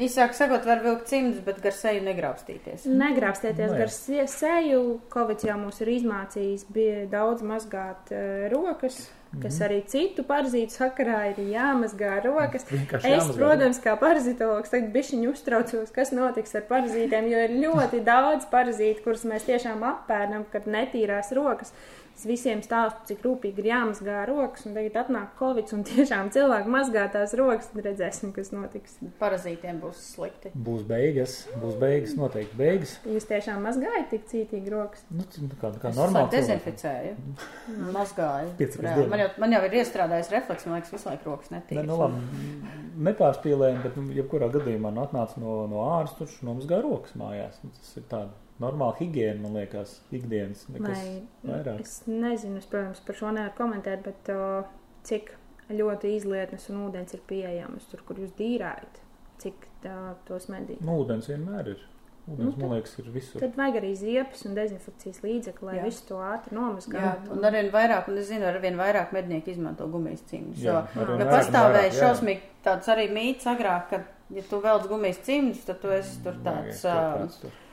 [0.03, 2.85] Īsāk sakot, var vilkt cimdus, bet gar seju negraustīties.
[2.89, 3.85] Negrābstieties Nu, jā.
[3.85, 4.81] gar seju.
[5.13, 8.99] Covid jau mūs ir izmācījis, bija daudz mazgāt uh, rokas,
[9.41, 12.65] kas arī citu parazītu sakarā ir jāmazgā rokas.
[12.71, 13.37] Vienkārši Es, jāmazgā.
[13.41, 19.03] protams, kā parazitologs, tagad bišķiņu uztraucos, kas notiks ar parazītiem, jo ir ļoti daudz parazītu,
[19.07, 21.73] kurus mēs tiešām apēdam, kad netīrās rokas.
[22.17, 26.71] Es visiem stāstu, cik rūpīgi ir jāmazgā rokas, un tagad atnāk Covid, un tiešām cilvēki
[26.73, 28.95] mazgā tās rokas, tad redzēsim, kas notiks.
[29.21, 30.49] Parazītiem būs slikti.
[30.57, 32.95] Būs beigas, būs beigas, noteikti beigas.
[33.05, 35.05] Jūs tiešām mazgājat tik cītīgi rokas.
[35.13, 36.31] Nu, nu, kā, kā Es normāli.
[36.33, 36.39] cilvēki.
[36.39, 37.13] dezinficēju,
[37.99, 39.05] mazgāju.
[39.13, 41.85] Man jau, man jau ir iestrādājis refleks, man liekas, visu laiku rokas Ne, netīras.
[41.85, 42.73] nu, labi,
[43.11, 47.61] nepārspīlējam, bet, nu, jebkurā gadījumā nu, atnāca no, no ārsta, kurš nomazgā rokas mājās.
[47.63, 50.65] Nu, Tas ir tāda normāla higiēna, man liekas, ikdienas.
[50.73, 51.01] Nekas
[51.43, 51.81] Vai vairāk.
[51.83, 54.63] es nezinu, es, protams, par šo nevaru komentēt, bet o,
[55.07, 55.33] cik
[55.73, 59.03] ļoti izlietnes un ūdens ir pieejamas tur, kur jūs dīrājat,
[59.43, 59.97] cik tā,
[60.29, 60.81] tos medīt.
[60.85, 61.85] Nu, ūdens vienmēr ir.
[62.27, 63.39] Ūdens, Nu, nu, man liekas, ir visur.
[63.39, 65.83] Tad vajag arī ziepes un dezinfekcijas līdzekli, lai Jā.
[65.85, 67.31] visu to ātri nomazgātu.
[67.31, 70.59] un arvien vairāk, un es zinu, arvien vairāk mednieki izmanto gumijas cimdus.
[70.59, 75.79] Jo, un pastāvēja šausmīgi tāds arī mīts agrāk, ka, ja tu velc gumijas cimdus, tad
[75.79, 76.81] tu esi tur tāds,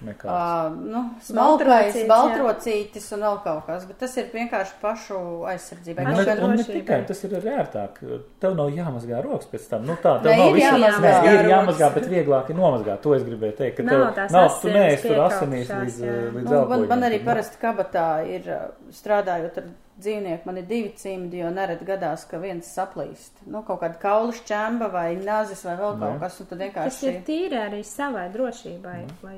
[0.05, 0.29] nekāds.
[0.31, 5.19] ā, nu, smalkais, baltrocītis un vēl kaut kas, bet tas ir vienkārši pašu
[5.51, 6.05] aizsardzībai.
[6.07, 8.01] Kaut ne, un ne tikai tas ir arī ērtāk.
[8.45, 9.87] Tev nav jāmazgā rokas pēc tam.
[9.89, 13.03] Nu, tā, tev Nē, nav ir visu- jāmazgā Nē, ir jāmazgā, bet vieglāk ir nomazgāt.
[13.03, 13.77] To es gribēju teikt.
[13.77, 16.03] Ka Nav tev nav, tu neesi tur asinīs līdz,
[16.39, 18.47] līdz Nu, man, man arī parasti kabatā ir
[18.95, 23.45] strādājot ar dzīvnieku, man ir divi cimdi, jo nerad gadās, ka viens saplīst.
[23.47, 26.21] Nu, kaut kāda kaula šķemba vai nazis vai vēl kaut Jā.
[26.21, 27.25] kas, un tad Tas ir vienkārši.
[27.29, 29.37] tīri arī savai drošībai, lai,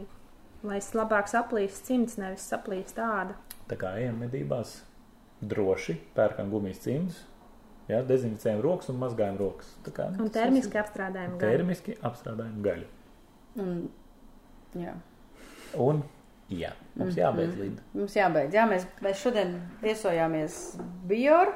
[0.62, 3.36] lai labāk saplīst cimds, nevis saplīst tāda.
[3.68, 4.78] Tā kā ejam medībās
[5.42, 7.18] droši, pērkam gumijas cimdus,
[7.90, 9.66] jā, dezinficējam rokas un mazgājam rokas.
[9.84, 11.50] Tā kā, Un tas termiski ir- apstrādājam gaļu.
[11.50, 12.86] termiski apstrādājam gaļu.
[13.60, 13.88] Un,
[14.74, 14.94] jā.
[15.76, 16.02] Un,
[16.50, 17.20] jā, mums Mhm.
[17.20, 17.80] jābeidz līdzi.
[17.94, 18.52] Mums jābeidz.
[18.54, 21.54] Jā, mēs, mēs šodien viesojāmies Bjork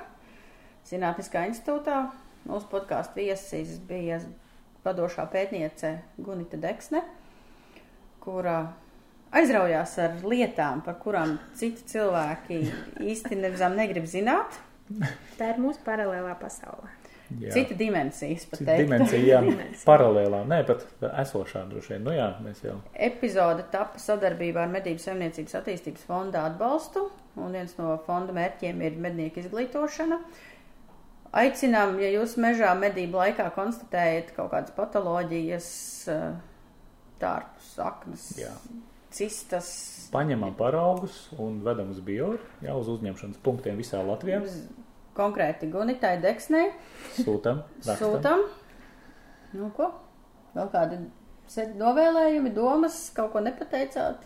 [0.91, 2.11] Zinātniskā institūtā.
[2.49, 4.20] Mūsu podkāstu viesis bija
[4.84, 7.03] vadošā pētniece Gunita Deksne,
[8.20, 8.72] kura
[9.32, 12.62] aizraujās ar lietām, par kurām citi cilvēki
[13.01, 13.36] īsti
[13.76, 14.57] negrib zināt.
[15.38, 16.88] Tā ir mūsu paralēlā pasaule.
[17.39, 17.53] Jā.
[17.55, 18.81] Cita dimensijas pat teikt.
[18.83, 19.87] dimensija, jā, Dimensija.
[19.87, 20.83] paralēlā, nē, pat
[21.22, 22.03] esošā droši vien.
[22.09, 22.75] Nu jā, mēs jau.
[22.95, 27.07] Epizode tapa sadarbībā ar Medību saimniecības attīstības fonda atbalstu,
[27.38, 30.18] un viens no fonda mērķiem ir mednieku izglītošana.
[31.38, 35.68] Aicinām, ja jūs mežā medību laikā konstatējat kaut kādas patoloģijas,
[36.11, 36.33] eh,
[37.22, 38.50] tārpus, aknas, Jā.
[39.14, 39.68] cistas,
[40.11, 42.33] Paņemam paraugus un vedam uz bio,
[42.64, 44.41] jā, uz uzņemšanas punktiem visā Latvijā.
[45.16, 46.70] Konkrēti Gunitai Deksnei,
[47.16, 47.96] Sūtam, rakstam.
[48.00, 48.45] sūtam.
[49.53, 49.91] Nu, ko?
[50.54, 50.99] Vēl kādi
[51.50, 54.22] se- novēlējumi, domas, kaut ko nepateicāt?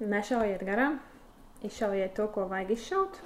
[0.00, 0.98] Nešaujiet garām,
[1.64, 3.18] izšaujiet to, ko vajag izšaut,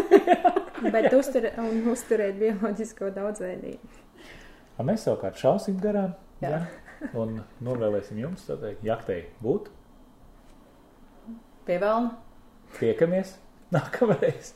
[0.94, 3.90] bet uztur, un uzturiet bioloģisko daudzveidību.
[4.80, 6.14] A mēs savukārt šausim garām.
[6.40, 6.50] Jā.
[6.54, 7.10] Jā.
[7.20, 9.68] Un novēlēsim jums, tā teikt, jaktei būt.
[11.68, 12.14] Pievelna.
[12.78, 13.34] Tiekamies
[13.74, 14.54] nākamreiz!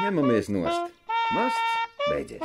[0.00, 0.94] Ņemamies nost.
[1.36, 2.40] Masts beidzies.